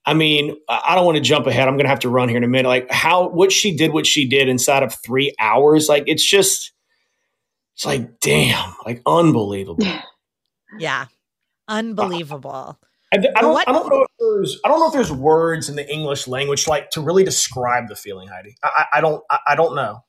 [0.07, 1.67] I mean, I don't want to jump ahead.
[1.67, 2.69] I'm going to have to run here in a minute.
[2.69, 6.71] Like how what she did, what she did inside of three hours, like it's just,
[7.75, 9.85] it's like damn, like unbelievable.
[10.79, 11.05] Yeah,
[11.69, 12.77] unbelievable.
[13.13, 15.75] I, I don't, I don't know if there's, I don't know if there's words in
[15.75, 18.55] the English language like to really describe the feeling, Heidi.
[18.61, 20.03] I, I don't, I, don't know.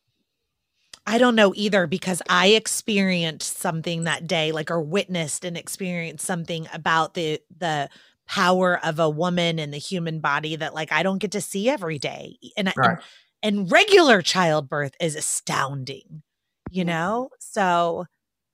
[1.07, 6.27] I don't know either because I experienced something that day, like or witnessed and experienced
[6.27, 7.89] something about the the
[8.27, 11.69] power of a woman in the human body that like I don't get to see
[11.71, 12.37] every day.
[12.59, 12.99] And right.
[13.43, 16.23] and, and regular childbirth is astounding,
[16.71, 16.89] you mm.
[16.89, 17.31] know?
[17.39, 18.05] So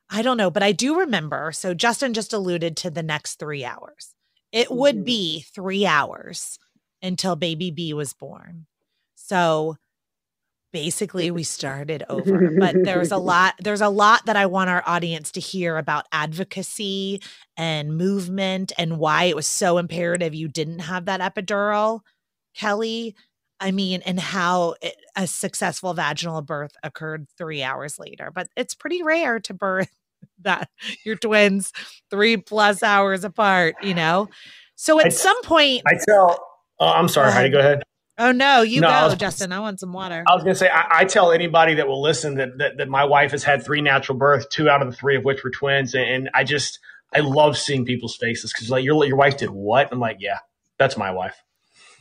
[0.09, 1.51] I don't know, but I do remember.
[1.51, 4.15] So Justin just alluded to the next 3 hours.
[4.55, 5.05] It would mm-hmm.
[5.05, 6.59] be 3 hours
[7.03, 8.67] until baby B was born.
[9.15, 9.77] So
[10.75, 14.83] basically we started over but there's a lot there's a lot that i want our
[14.87, 17.23] audience to hear about advocacy
[17.57, 22.01] and movement and why it was so imperative you didn't have that epidural
[22.57, 23.15] kelly
[23.61, 28.75] i mean and how it, a successful vaginal birth occurred three hours later but it's
[28.75, 29.93] pretty rare to birth
[30.43, 30.69] that
[31.05, 31.73] your twins
[32.11, 34.29] three plus hours apart you know
[34.77, 36.47] so at I, some point i tell
[36.81, 37.83] uh, i'm sorry heidi go ahead
[38.17, 39.53] Oh no, you no, go, I was, Justin.
[39.53, 40.23] I want some water.
[40.29, 42.89] I was going to say, I, I, tell anybody that will listen that, that, that
[42.89, 45.51] my wife has had three natural births, two out of the three of which were
[45.51, 46.79] twins, and, and I just
[47.13, 49.89] I love seeing people's faces because like your your wife did what?
[49.91, 50.39] I'm like, yeah,
[50.79, 51.37] that's my wife.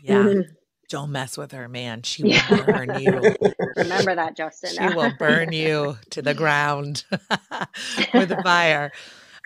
[0.03, 0.23] Yeah.
[0.23, 0.51] Mm-hmm.
[0.93, 2.03] Don't mess with her, man.
[2.13, 2.65] She will yeah.
[2.65, 3.35] burn you.
[3.75, 4.69] Remember that, Justin.
[4.77, 7.03] She will burn you to the ground
[8.13, 8.91] with a fire.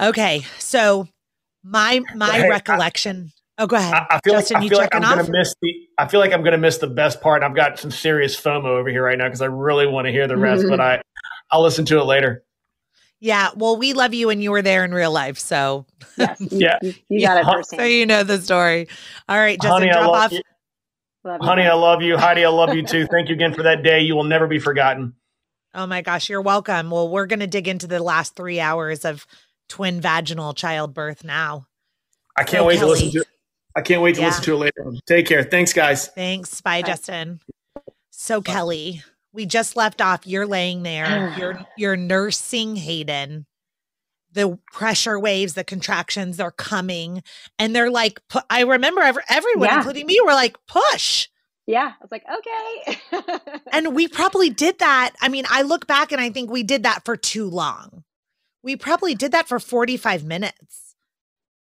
[0.01, 1.07] Okay, so
[1.63, 3.31] my my hey, recollection.
[3.57, 3.93] Oh, go ahead.
[3.93, 5.73] I, I feel Justin, like, I feel like I'm going to miss the.
[5.97, 7.43] I feel like I'm going to miss the best part.
[7.43, 10.27] I've got some serious FOMO over here right now because I really want to hear
[10.27, 10.71] the rest, mm-hmm.
[10.71, 11.01] but I,
[11.49, 12.43] I'll listen to it later.
[13.21, 15.85] Yeah, well, we love you and you were there in real life, so
[16.17, 18.89] yes, yeah, you, you got it So you know the story.
[19.29, 20.31] All right, Justin, honey, drop off.
[20.33, 20.41] You.
[21.25, 22.17] Honey, I love you.
[22.17, 23.07] Heidi, I love you too.
[23.07, 24.01] Thank you again for that day.
[24.01, 25.13] You will never be forgotten.
[25.73, 26.89] Oh my gosh, you're welcome.
[26.89, 29.27] Well, we're going to dig into the last three hours of
[29.69, 31.67] twin vaginal childbirth now.
[32.35, 33.27] I can't so wait Kelly, to listen to it.
[33.75, 34.27] I can't wait to yeah.
[34.27, 34.91] listen to it later.
[35.05, 35.43] Take care.
[35.43, 36.07] Thanks, guys.
[36.07, 36.61] Thanks.
[36.61, 36.87] Bye, Bye.
[36.87, 37.39] Justin.
[38.09, 38.53] So, Bye.
[38.53, 39.03] Kelly,
[39.33, 40.25] we just left off.
[40.25, 41.35] You're laying there.
[41.37, 43.45] you're you're nursing Hayden.
[44.37, 47.23] The pressure waves, the contractions, they're coming,
[47.57, 48.25] and they're like.
[48.29, 49.77] Pu- I remember every, everyone, yeah.
[49.77, 51.27] including me, were like, "Push."
[51.67, 53.59] Yeah, I was like, okay.
[53.73, 55.11] and we probably did that.
[55.21, 58.05] I mean, I look back and I think we did that for too long.
[58.63, 60.95] We probably did that for 45 minutes.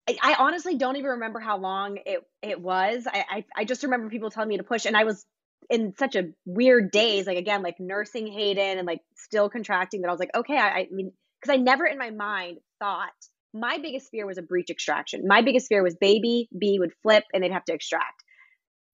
[0.08, 3.08] I, I, honestly don't even remember how long it it was.
[3.08, 5.26] I, I, I just remember people telling me to push, and I was
[5.70, 7.26] in such a weird daze.
[7.26, 10.02] Like again, like nursing Hayden and like still contracting.
[10.02, 10.58] That I was like, okay.
[10.58, 11.14] I, I mean,
[11.44, 13.12] because I never in my mind thought
[13.54, 15.28] my biggest fear was a breech extraction.
[15.28, 18.24] My biggest fear was baby B would flip and they'd have to extract.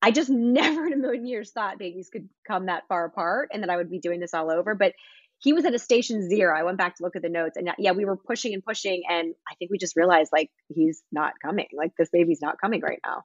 [0.02, 3.64] I just never in a million years thought babies could come that far apart and
[3.64, 4.76] that I would be doing this all over.
[4.76, 4.94] But
[5.40, 6.58] he was at a station zero.
[6.58, 9.04] I went back to look at the notes and yeah, we were pushing and pushing.
[9.10, 11.68] And I think we just realized like he's not coming.
[11.74, 13.24] Like this baby's not coming right now.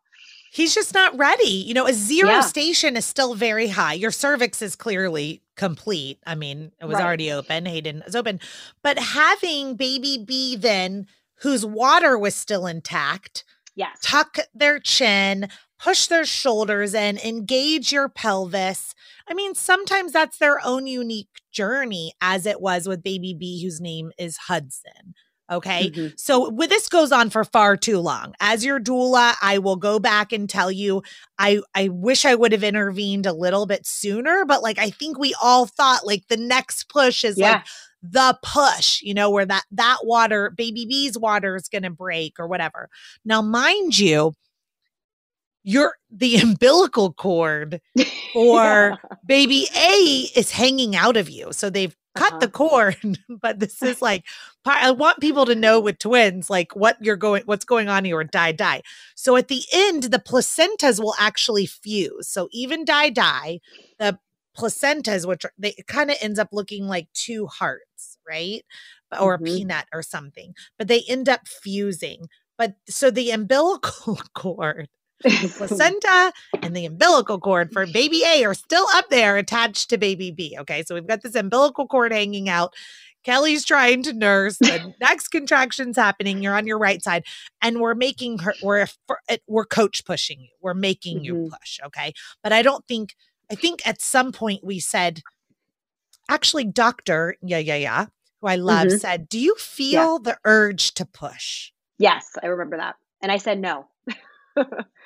[0.53, 1.49] He's just not ready.
[1.49, 2.41] You know, a zero yeah.
[2.41, 3.95] station is still very high.
[3.95, 6.21] Your cervix is clearly complete.
[6.25, 7.05] I mean, it was right.
[7.05, 7.67] already open.
[7.67, 8.39] Hayden is open.
[8.83, 11.09] But having baby B then,
[11.39, 13.45] whose water was still intact,
[13.75, 13.99] yes.
[14.03, 15.49] tuck their chin,
[15.79, 18.95] push their shoulders in, engage your pelvis.
[19.29, 23.81] I mean, sometimes that's their own unique journey, as it was with baby B, whose
[23.81, 25.14] name is Hudson.
[25.51, 25.91] Okay.
[25.91, 26.14] Mm-hmm.
[26.16, 28.33] So with this goes on for far too long.
[28.41, 31.03] As your doula, I will go back and tell you
[31.39, 35.18] I I wish I would have intervened a little bit sooner, but like I think
[35.18, 37.53] we all thought like the next push is yeah.
[37.53, 37.66] like
[38.11, 42.39] the push, you know, where that that water, baby B's water is going to break
[42.39, 42.91] or whatever.
[43.25, 44.35] Now mind you,
[45.63, 47.81] your the umbilical cord
[48.33, 48.97] for yeah.
[49.27, 51.53] baby A is hanging out of you.
[51.53, 52.39] So they've cut uh-huh.
[52.41, 54.24] the cord, but this is like
[54.66, 58.19] I want people to know with twins like what you're going what's going on here
[58.19, 58.83] or di di.
[59.15, 62.28] So at the end the placentas will actually fuse.
[62.28, 63.61] So even di di
[63.99, 64.19] the
[64.56, 68.64] placentas which are, they kind of ends up looking like two hearts, right?
[69.18, 69.44] Or mm-hmm.
[69.44, 70.55] a peanut or something.
[70.78, 72.28] But they end up fusing.
[72.56, 74.89] But so the umbilical cord
[75.24, 76.32] the placenta
[76.62, 80.56] and the umbilical cord for baby A are still up there attached to baby B.
[80.60, 82.74] Okay, so we've got this umbilical cord hanging out.
[83.24, 84.59] Kelly's trying to nurse.
[84.59, 86.43] The next contraction's happening.
[86.43, 87.24] You're on your right side,
[87.62, 88.55] and we're making her.
[88.62, 88.86] We're
[89.47, 90.51] we're coach pushing you.
[90.60, 91.24] We're making mm-hmm.
[91.24, 91.81] you push.
[91.86, 92.12] Okay,
[92.43, 93.14] but I don't think.
[93.51, 95.23] I think at some point we said,
[96.29, 98.07] actually, doctor, yeah, yeah, yeah,
[98.41, 98.97] who I love, mm-hmm.
[98.99, 100.33] said, Do you feel yeah.
[100.33, 101.73] the urge to push?
[101.99, 102.97] Yes, I remember that.
[103.23, 103.87] And I said no.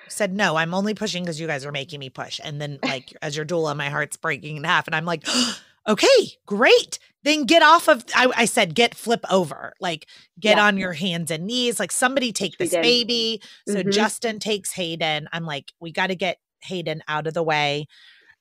[0.09, 3.15] said no i'm only pushing because you guys are making me push and then like
[3.23, 5.27] as your doula my heart's breaking in half and i'm like
[5.89, 6.07] okay
[6.47, 10.07] great then get off of I, I said get flip over like
[10.39, 10.67] get yeah.
[10.67, 13.91] on your hands and knees like somebody take this baby so mm-hmm.
[13.91, 17.87] justin takes hayden i'm like we got to get hayden out of the way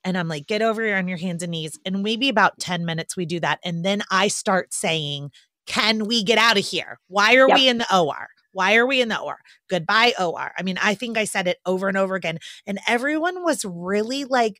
[0.03, 2.85] and i'm like get over here on your hands and knees and maybe about 10
[2.85, 5.31] minutes we do that and then i start saying
[5.65, 7.57] can we get out of here why are yep.
[7.57, 9.37] we in the or why are we in the OR?
[9.69, 10.51] Goodbye, OR.
[10.57, 12.39] I mean, I think I said it over and over again.
[12.65, 14.59] And everyone was really like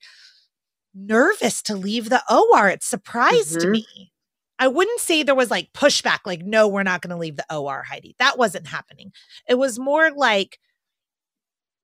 [0.93, 2.69] nervous to leave the OR.
[2.69, 3.71] It surprised mm-hmm.
[3.71, 4.11] me.
[4.59, 7.55] I wouldn't say there was like pushback, like, no, we're not going to leave the
[7.55, 8.15] OR, Heidi.
[8.19, 9.13] That wasn't happening.
[9.49, 10.59] It was more like,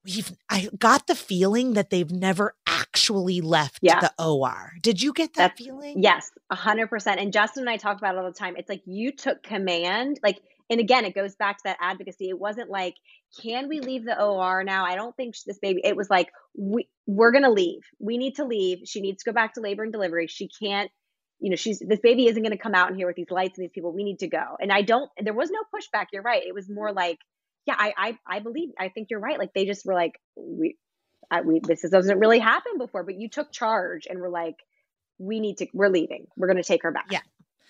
[0.06, 2.54] we've, I got the feeling that they've never
[2.94, 4.00] actually left yeah.
[4.00, 4.74] the OR.
[4.82, 6.02] Did you get that That's, feeling?
[6.02, 7.18] Yes, 100%.
[7.18, 8.56] And Justin and I talk about it all the time.
[8.56, 10.40] It's like you took command, like,
[10.70, 12.30] and again, it goes back to that advocacy.
[12.30, 12.94] It wasn't like,
[13.42, 14.86] can we leave the OR now?
[14.86, 17.82] I don't think this baby, it was like, we, we're going to leave.
[18.00, 18.80] We need to leave.
[18.86, 20.28] She needs to go back to labor and delivery.
[20.28, 20.92] She can't,
[21.40, 23.58] you know, she's, this baby isn't going to come out in here with these lights
[23.58, 23.92] and these people.
[23.92, 24.56] We need to go.
[24.62, 26.08] And I don't, there was no pushback.
[26.14, 26.44] You're right.
[26.46, 27.18] It was more like,
[27.66, 29.40] yeah, I, I, I believe, I think you're right.
[29.40, 30.78] Like they just were like, we,
[31.32, 34.58] I, we, this doesn't really happen before, but you took charge and were like,
[35.18, 36.28] we need to, we're leaving.
[36.36, 37.08] We're going to take her back.
[37.10, 37.20] Yeah.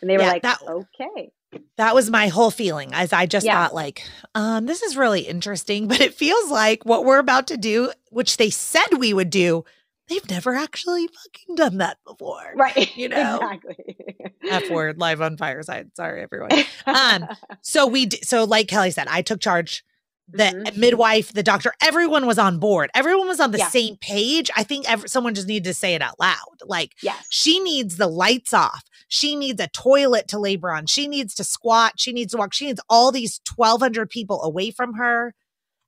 [0.01, 1.31] And they were yeah, like, that, okay
[1.77, 3.53] that was my whole feeling as I just yeah.
[3.63, 4.03] thought like,
[4.35, 8.37] um, this is really interesting, but it feels like what we're about to do, which
[8.37, 9.65] they said we would do,
[10.09, 12.53] they've never actually fucking done that before.
[12.55, 12.91] Right.
[12.95, 13.97] You know, exactly.
[14.49, 15.91] F word live on fireside.
[15.95, 16.51] Sorry, everyone.
[16.85, 17.27] Um,
[17.61, 19.83] so we, d- so like Kelly said, I took charge
[20.29, 20.79] the mm-hmm.
[20.79, 22.89] midwife, the doctor, everyone was on board.
[22.95, 23.67] Everyone was on the yeah.
[23.67, 24.49] same page.
[24.55, 26.37] I think ever, someone just needed to say it out loud.
[26.65, 27.27] Like, yes.
[27.29, 28.83] she needs the lights off.
[29.09, 30.85] She needs a toilet to labor on.
[30.85, 31.93] She needs to squat.
[31.97, 32.53] She needs to walk.
[32.53, 35.35] She needs all these 1,200 people away from her.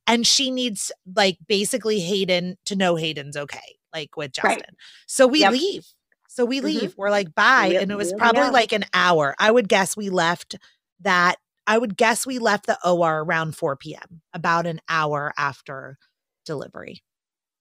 [0.05, 4.57] And she needs, like, basically Hayden to know Hayden's okay, like with Justin.
[4.57, 4.65] Right.
[5.07, 5.53] So we yep.
[5.53, 5.87] leave.
[6.27, 6.65] So we mm-hmm.
[6.65, 6.91] leave.
[6.91, 7.01] Mm-hmm.
[7.01, 7.77] We're like, bye.
[7.79, 9.33] And it was probably like an hour.
[9.39, 10.55] I would guess we left
[10.99, 11.37] that
[11.67, 15.97] I would guess we left the OR around 4 p.m., about an hour after
[16.45, 17.03] delivery.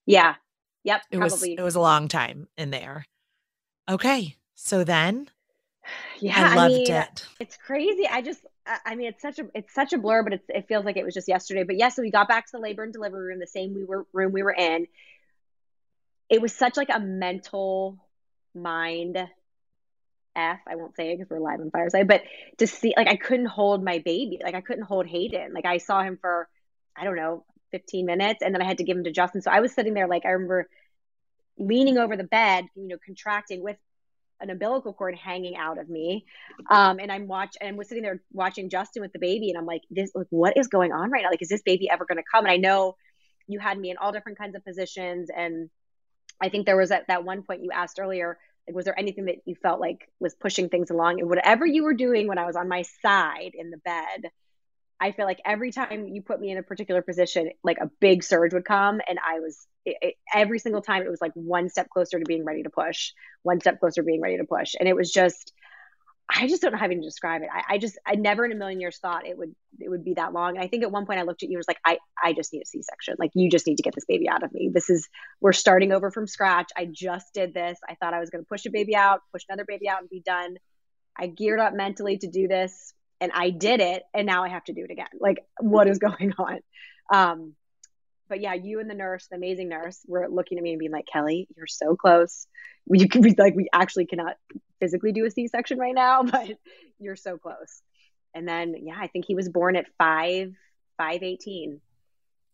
[0.07, 0.35] Yeah.
[0.85, 1.03] Yep.
[1.11, 1.51] It probably.
[1.51, 3.07] was it was a long time in there.
[3.89, 4.37] Okay.
[4.55, 5.29] So then
[6.21, 7.27] yeah, I loved I mean, it.
[7.41, 8.07] It's crazy.
[8.07, 8.41] I just
[8.85, 11.05] I mean it's such a it's such a blur, but it's, it feels like it
[11.05, 11.65] was just yesterday.
[11.65, 13.75] But yes, yeah, so we got back to the labor and delivery room, the same
[13.75, 14.87] we were room we were in.
[16.29, 17.99] It was such like a mental
[18.55, 19.19] mind
[20.37, 20.61] F.
[20.67, 22.23] I won't say it because we're live on Fireside, but
[22.59, 24.41] to see, like, I couldn't hold my baby.
[24.43, 25.53] Like, I couldn't hold Hayden.
[25.53, 26.49] Like, I saw him for,
[26.97, 29.43] I don't know, 15 minutes, and then I had to give him to Justin.
[29.43, 30.69] So I was sitting there, like, I remember
[31.59, 33.77] leaning over the bed, you know, contracting with
[34.41, 36.25] an umbilical cord hanging out of me.
[36.69, 39.67] Um, and I'm watch and was sitting there watching Justin with the baby, and I'm
[39.67, 41.31] like, this, like, what is going on right now?
[41.31, 42.45] Like, is this baby ever going to come?
[42.45, 42.97] And I know
[43.47, 45.71] you had me in all different kinds of positions, and
[46.41, 49.27] I think there was at that one point you asked earlier like, was there anything
[49.27, 51.21] that you felt like was pushing things along?
[51.21, 54.31] And whatever you were doing when I was on my side in the bed,
[55.01, 58.23] I feel like every time you put me in a particular position, like a big
[58.23, 61.69] surge would come, and I was it, it, every single time it was like one
[61.69, 63.13] step closer to being ready to push,
[63.43, 65.53] one step closer to being ready to push, and it was just
[66.29, 67.49] I just don't know how to describe it.
[67.53, 70.15] I, I, just I never in a million years thought it would it would be
[70.15, 70.57] that long.
[70.57, 72.33] And I think at one point I looked at you and was like, I I
[72.33, 73.17] just need a C section.
[73.19, 74.71] Like you just need to get this baby out of me.
[74.73, 75.09] This is
[75.41, 76.71] we're starting over from scratch.
[76.77, 77.79] I just did this.
[77.89, 80.09] I thought I was going to push a baby out, push another baby out, and
[80.09, 80.57] be done.
[81.17, 84.03] I geared up mentally to do this, and I did it.
[84.15, 85.09] And now I have to do it again.
[85.21, 86.61] Like what is going on?
[87.13, 87.55] Um,
[88.29, 90.93] but yeah, you and the nurse, the amazing nurse, were looking at me and being
[90.93, 92.47] like, Kelly, you're so close.
[92.87, 94.37] You can be like, we actually cannot
[94.81, 96.51] physically do a C section right now, but
[96.99, 97.83] you're so close.
[98.35, 100.53] And then, yeah, I think he was born at five,
[100.97, 101.81] five eighteen.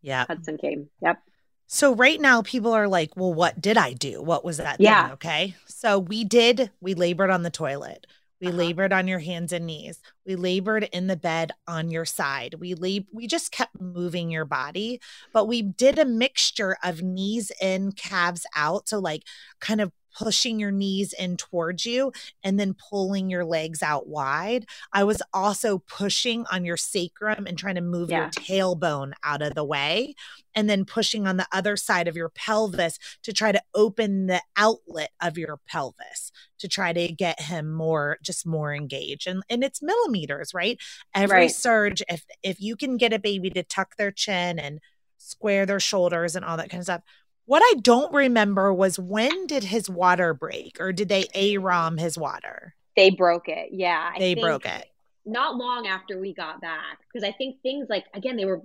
[0.03, 0.25] Yeah.
[0.27, 0.89] Hudson came.
[1.03, 1.19] Yep.
[1.67, 4.23] So right now people are like, well, what did I do?
[4.23, 4.81] What was that?
[4.81, 5.05] Yeah.
[5.05, 5.13] Thing?
[5.13, 5.55] Okay.
[5.67, 8.07] So we did, we labored on the toilet.
[8.41, 8.57] We uh-huh.
[8.57, 10.01] labored on your hands and knees.
[10.27, 12.55] We labored in the bed on your side.
[12.59, 15.01] We lab- we just kept moving your body,
[15.33, 18.89] but we did a mixture of knees in, calves out.
[18.89, 19.25] So like
[19.61, 22.13] kind of pushing your knees in towards you
[22.43, 24.67] and then pulling your legs out wide.
[24.93, 28.19] I was also pushing on your sacrum and trying to move yeah.
[28.19, 30.15] your tailbone out of the way
[30.55, 34.43] and then pushing on the other side of your pelvis to try to open the
[34.57, 39.63] outlet of your pelvis to try to get him more just more engaged and and
[39.65, 40.79] it's millimeters right
[41.15, 41.51] every right.
[41.51, 44.81] surge if if you can get a baby to tuck their chin and
[45.19, 47.03] square their shoulders and all that kind of stuff
[47.51, 52.17] what I don't remember was when did his water break or did they AROM his
[52.17, 52.77] water?
[52.97, 53.71] They broke it.
[53.73, 54.13] Yeah.
[54.15, 54.87] I they broke it.
[55.27, 57.01] Not long after we got back.
[57.13, 58.63] Because I think things like, again, they were,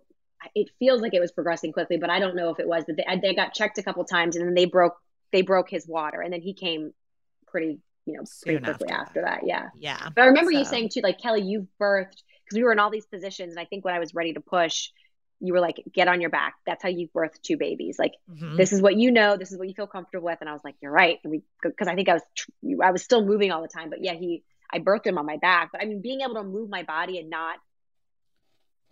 [0.54, 2.84] it feels like it was progressing quickly, but I don't know if it was.
[2.86, 4.98] But they, they got checked a couple times and then they broke,
[5.32, 6.22] they broke his water.
[6.22, 6.94] And then he came
[7.48, 9.48] pretty, you know, pretty Soon quickly after, after that.
[9.48, 9.70] Yeah.
[9.80, 10.10] Yeah.
[10.14, 10.60] But I remember so.
[10.60, 13.50] you saying too, like, Kelly, you've birthed, because we were in all these positions.
[13.54, 14.92] And I think when I was ready to push,
[15.46, 16.56] you were like, get on your back.
[16.66, 17.98] That's how you birth two babies.
[18.00, 18.56] Like, mm-hmm.
[18.58, 19.38] this is what you know.
[19.38, 20.40] This is what you feel comfortable with.
[20.42, 21.20] And I was like, you're right.
[21.24, 22.24] And we, because I think I was,
[22.84, 23.90] I was still moving all the time.
[23.90, 25.72] But yeah, he, I birthed him on my back.
[25.72, 27.58] But I mean, being able to move my body and not,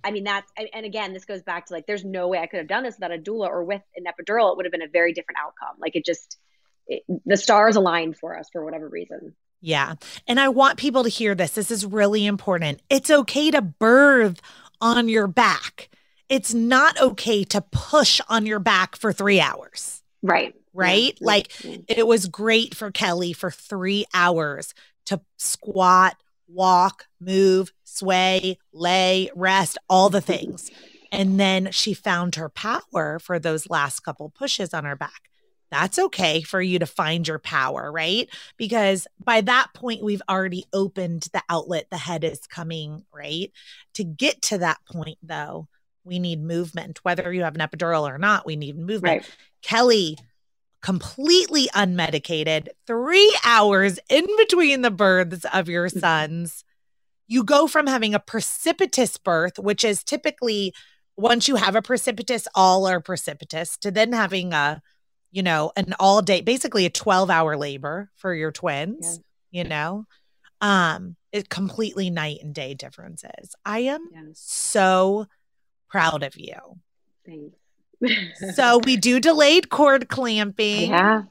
[0.03, 2.57] I mean, that's, and again, this goes back to like, there's no way I could
[2.57, 4.51] have done this without a doula or with an epidural.
[4.51, 5.77] It would have been a very different outcome.
[5.79, 6.37] Like, it just,
[6.87, 9.33] it, the stars aligned for us for whatever reason.
[9.61, 9.93] Yeah.
[10.27, 11.51] And I want people to hear this.
[11.51, 12.81] This is really important.
[12.89, 14.41] It's okay to birth
[14.81, 15.89] on your back
[16.29, 20.01] it's not okay to push on your back for three hours.
[20.21, 20.55] Right.
[20.73, 21.17] Right.
[21.19, 21.27] Yeah.
[21.27, 21.51] Like
[21.87, 24.73] it was great for Kelly for three hours
[25.05, 26.15] to squat,
[26.47, 30.71] walk, move, sway, lay, rest, all the things.
[31.11, 35.29] And then she found her power for those last couple pushes on her back.
[35.69, 38.29] That's okay for you to find your power, right?
[38.57, 43.51] Because by that point, we've already opened the outlet, the head is coming, right?
[43.95, 45.67] To get to that point, though,
[46.03, 46.99] we need movement.
[47.03, 49.23] Whether you have an epidural or not, we need movement.
[49.23, 49.37] Right.
[49.61, 50.17] Kelly,
[50.81, 55.99] completely unmedicated, three hours in between the births of your mm-hmm.
[55.99, 56.63] sons.
[57.27, 60.73] You go from having a precipitous birth, which is typically
[61.15, 64.81] once you have a precipitous, all are precipitous, to then having a,
[65.31, 69.19] you know, an all day, basically a 12 hour labor for your twins,
[69.51, 69.63] yeah.
[69.63, 70.05] you know,
[70.61, 73.55] um, it completely night and day differences.
[73.65, 74.21] I am yeah.
[74.33, 75.27] so
[75.93, 76.55] proud of you.
[77.23, 78.55] Thanks.
[78.55, 80.89] so we do delayed cord clamping.
[80.89, 81.21] Yeah.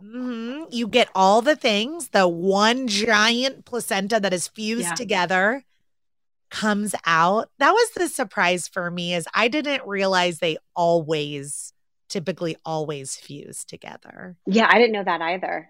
[0.00, 0.66] Mm-hmm.
[0.70, 2.10] You get all the things.
[2.10, 4.94] The one giant placenta that is fused yeah.
[4.94, 5.64] together
[6.50, 7.50] comes out.
[7.58, 11.72] That was the surprise for me is I didn't realize they always
[12.08, 14.36] typically always fuse together.
[14.46, 15.68] Yeah, I didn't know that either.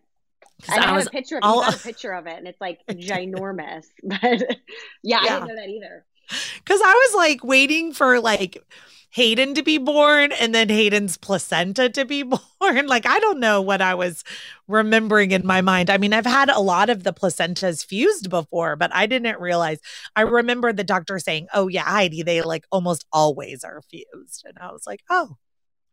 [0.69, 3.87] I, I have a picture of all, a picture of it and it's like ginormous.
[4.03, 4.37] But yeah,
[5.03, 6.05] yeah, I didn't know that either.
[6.65, 8.63] Cause I was like waiting for like
[9.11, 12.23] Hayden to be born and then Hayden's placenta to be
[12.61, 12.87] born.
[12.87, 14.25] Like, I don't know what I was
[14.69, 15.91] remembering in my mind.
[15.91, 19.81] I mean, I've had a lot of the placentas fused before, but I didn't realize.
[20.17, 24.45] I remember the doctor saying, Oh, yeah, Heidi, they like almost always are fused.
[24.47, 25.37] And I was like, Oh,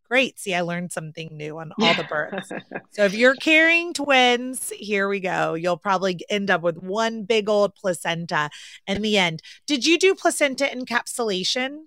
[0.09, 0.39] great.
[0.39, 2.51] See, I learned something new on all the births.
[2.91, 5.53] so if you're carrying twins, here we go.
[5.53, 8.49] You'll probably end up with one big old placenta
[8.87, 9.41] in the end.
[9.67, 11.83] Did you do placenta encapsulation?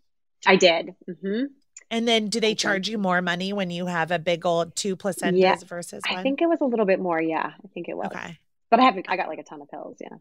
[0.46, 0.94] I did.
[1.08, 1.44] Mm-hmm.
[1.90, 4.96] And then do they charge you more money when you have a big old two
[4.96, 6.18] placentas yeah, versus one?
[6.18, 7.20] I think it was a little bit more.
[7.20, 8.06] Yeah, I think it was.
[8.06, 8.38] Okay.
[8.70, 9.98] But I haven't, I got like a ton of pills.
[10.00, 10.16] Yeah.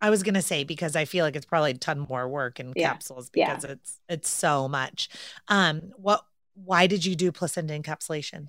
[0.00, 2.72] I was gonna say because I feel like it's probably a ton more work in
[2.74, 2.88] yeah.
[2.88, 3.72] capsules because yeah.
[3.72, 5.10] it's it's so much.
[5.48, 6.24] Um, what
[6.54, 8.48] why did you do placenta encapsulation?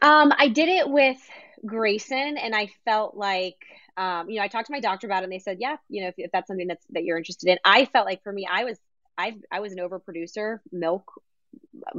[0.00, 1.18] Um, I did it with
[1.64, 3.56] Grayson, and I felt like,
[3.96, 6.02] um, you know, I talked to my doctor about it, and they said, yeah, you
[6.02, 7.58] know, if, if that's something that's that you're interested in.
[7.64, 8.78] I felt like for me, I was,
[9.16, 11.12] I, I was an overproducer milk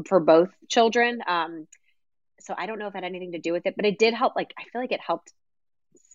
[0.08, 1.22] for both children.
[1.26, 1.68] Um,
[2.40, 4.14] so I don't know if it had anything to do with it, but it did
[4.14, 4.36] help.
[4.36, 5.32] Like I feel like it helped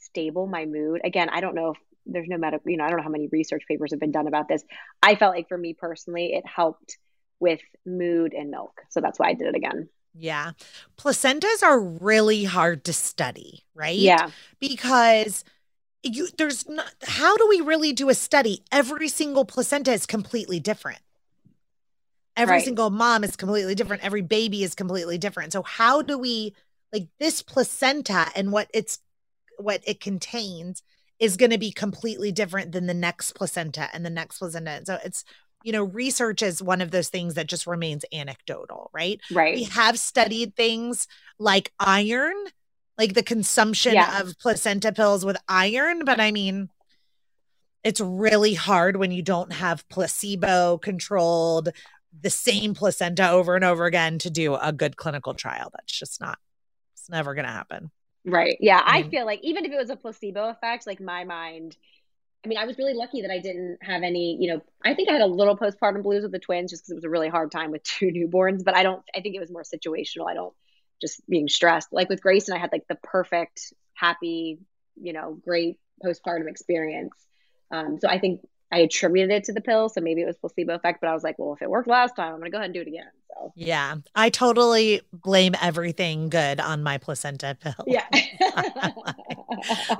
[0.05, 1.01] stable my mood.
[1.05, 3.28] Again, I don't know if there's no medical, you know, I don't know how many
[3.28, 4.62] research papers have been done about this.
[5.03, 6.99] I felt like for me personally, it helped
[7.40, 8.82] with mood and milk.
[8.89, 9.89] So that's why I did it again.
[10.15, 10.52] Yeah.
[10.97, 13.97] Placentas are really hard to study, right?
[13.97, 14.31] Yeah.
[14.59, 15.44] Because
[16.02, 18.62] you there's not how do we really do a study?
[18.73, 21.01] Every single placenta is completely different.
[22.36, 22.65] Every right.
[22.65, 24.05] single mom is completely different.
[24.05, 25.52] Every baby is completely different.
[25.52, 26.55] So how do we
[26.93, 29.01] like this placenta and what it's
[29.59, 30.82] what it contains
[31.19, 34.82] is going to be completely different than the next placenta and the next placenta.
[34.85, 35.24] So it's
[35.64, 39.20] you know, research is one of those things that just remains anecdotal, right?
[39.30, 39.55] Right.
[39.56, 41.09] We have studied things
[41.39, 42.36] like iron,
[42.97, 44.20] like the consumption yeah.
[44.20, 46.68] of placenta pills with iron, but I mean,
[47.85, 51.70] it's really hard when you don't have placebo controlled
[52.20, 55.70] the same placenta over and over again to do a good clinical trial.
[55.72, 56.39] That's just not,
[56.94, 57.90] it's never going to happen.
[58.24, 58.56] Right.
[58.60, 58.82] Yeah.
[58.85, 61.76] I, mean, I feel like even if it was a placebo effect, like my mind
[62.44, 65.09] I mean, I was really lucky that I didn't have any, you know, I think
[65.09, 67.28] I had a little postpartum blues with the twins just because it was a really
[67.28, 70.28] hard time with two newborns, but I don't, I think it was more situational.
[70.28, 70.55] I don't
[71.01, 71.93] just being stressed.
[71.93, 74.59] Like with Grayson, I had like the perfect, happy,
[75.01, 77.15] you know, great postpartum experience.
[77.70, 78.40] Um, so I think
[78.70, 79.89] I attributed it to the pill.
[79.89, 82.15] So maybe it was placebo effect, but I was like, well, if it worked last
[82.16, 83.10] time, I'm going to go ahead and do it again.
[83.29, 87.75] So yeah, I totally blame everything good on my placenta pill.
[87.87, 88.07] Yeah.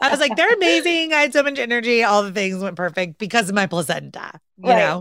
[0.01, 1.13] I was like, they're amazing.
[1.13, 2.03] I had so much energy.
[2.05, 4.41] All the things went perfect because of my placenta.
[4.61, 5.01] You right.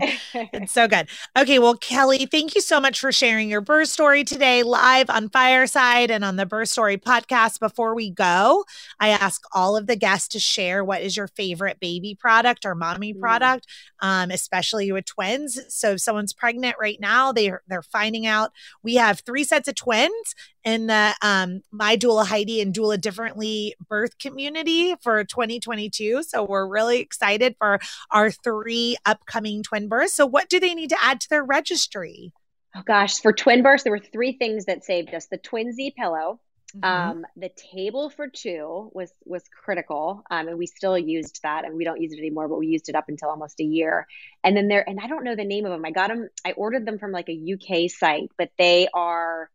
[0.52, 1.08] it's so good.
[1.36, 1.58] Okay.
[1.58, 6.12] Well, Kelly, thank you so much for sharing your birth story today live on Fireside
[6.12, 7.58] and on the Birth Story podcast.
[7.58, 8.64] Before we go,
[9.00, 12.76] I ask all of the guests to share what is your favorite baby product or
[12.76, 13.20] mommy mm.
[13.20, 13.66] product,
[14.00, 15.58] um, especially with twins.
[15.68, 19.74] So if someone's pregnant right now, they're, they're finding out we have three sets of
[19.74, 20.34] twins
[20.64, 26.22] in the um, My Doula Heidi and Doula Differently birth community for 2022.
[26.22, 27.78] So we're really excited for
[28.10, 30.14] our three upcoming twin births.
[30.14, 32.32] So, what do they need to add to their registry?
[32.76, 35.94] Oh gosh, for twin births, there were three things that saved us: the Twin Z
[35.96, 36.40] pillow.
[36.76, 36.84] Mm-hmm.
[36.84, 41.74] Um, the table for two was was critical, um, and we still used that, and
[41.74, 44.06] we don't use it anymore, but we used it up until almost a year.
[44.44, 45.84] And then there, and I don't know the name of them.
[45.86, 46.28] I got them.
[46.44, 49.50] I ordered them from like a UK site, but they are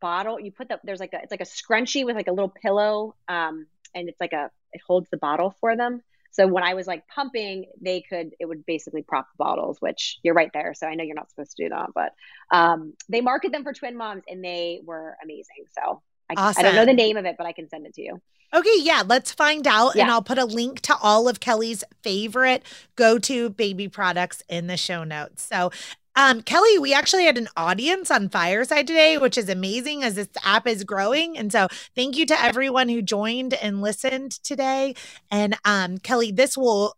[0.00, 0.38] bottle.
[0.38, 3.14] You put the there's like a it's like a scrunchie with like a little pillow,
[3.26, 6.02] um, and it's like a it holds the bottle for them.
[6.34, 10.18] So when I was like pumping, they could it would basically prop the bottles, which
[10.24, 10.74] you're right there.
[10.74, 12.12] So I know you're not supposed to do that, but
[12.50, 15.64] um, they market them for twin moms, and they were amazing.
[15.78, 16.60] So I, awesome.
[16.60, 18.20] I don't know the name of it, but I can send it to you.
[18.52, 19.94] Okay, yeah, let's find out.
[19.94, 20.02] Yeah.
[20.02, 22.62] And I'll put a link to all of Kelly's favorite
[22.96, 25.42] go to baby products in the show notes.
[25.42, 25.70] So
[26.16, 30.28] um, Kelly, we actually had an audience on Fireside today, which is amazing as this
[30.44, 31.36] app is growing.
[31.36, 34.94] And so thank you to everyone who joined and listened today.
[35.30, 36.96] And um, Kelly, this will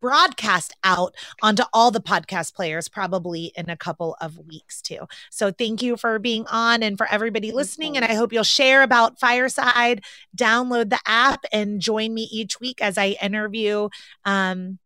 [0.00, 5.06] broadcast out onto all the podcast players probably in a couple of weeks too.
[5.30, 7.96] So thank you for being on and for everybody listening.
[7.96, 10.02] And I hope you'll share about Fireside,
[10.36, 13.88] download the app, and join me each week as I interview
[14.24, 14.78] um,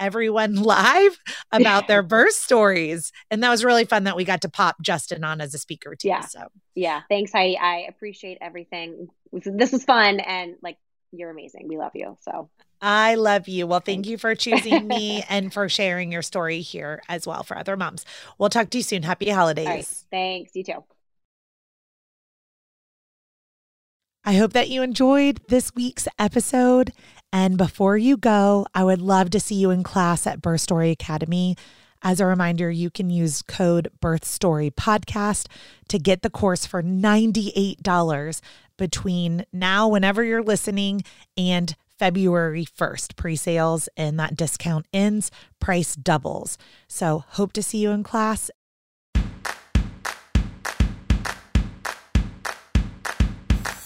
[0.00, 1.18] everyone live
[1.52, 3.12] about their birth stories.
[3.30, 5.94] And that was really fun that we got to pop Justin on as a speaker
[5.94, 6.08] too.
[6.08, 6.20] Yeah.
[6.20, 7.02] So yeah.
[7.08, 7.58] Thanks, Heidi.
[7.58, 9.08] I appreciate everything.
[9.32, 10.78] This was fun and like
[11.12, 11.68] you're amazing.
[11.68, 12.16] We love you.
[12.20, 12.50] So
[12.80, 13.66] I love you.
[13.66, 17.56] Well, thank you for choosing me and for sharing your story here as well for
[17.56, 18.04] other moms.
[18.38, 19.02] We'll talk to you soon.
[19.02, 20.06] Happy holidays.
[20.10, 20.54] Thanks.
[20.54, 20.84] You too.
[24.28, 26.92] I hope that you enjoyed this week's episode.
[27.32, 30.90] And before you go, I would love to see you in class at Birth Story
[30.90, 31.56] Academy.
[32.02, 35.46] As a reminder, you can use code Birth Story Podcast
[35.88, 38.40] to get the course for $98
[38.76, 41.04] between now, whenever you're listening,
[41.38, 43.16] and February 1st.
[43.16, 46.58] Pre sales and that discount ends, price doubles.
[46.86, 48.50] So, hope to see you in class.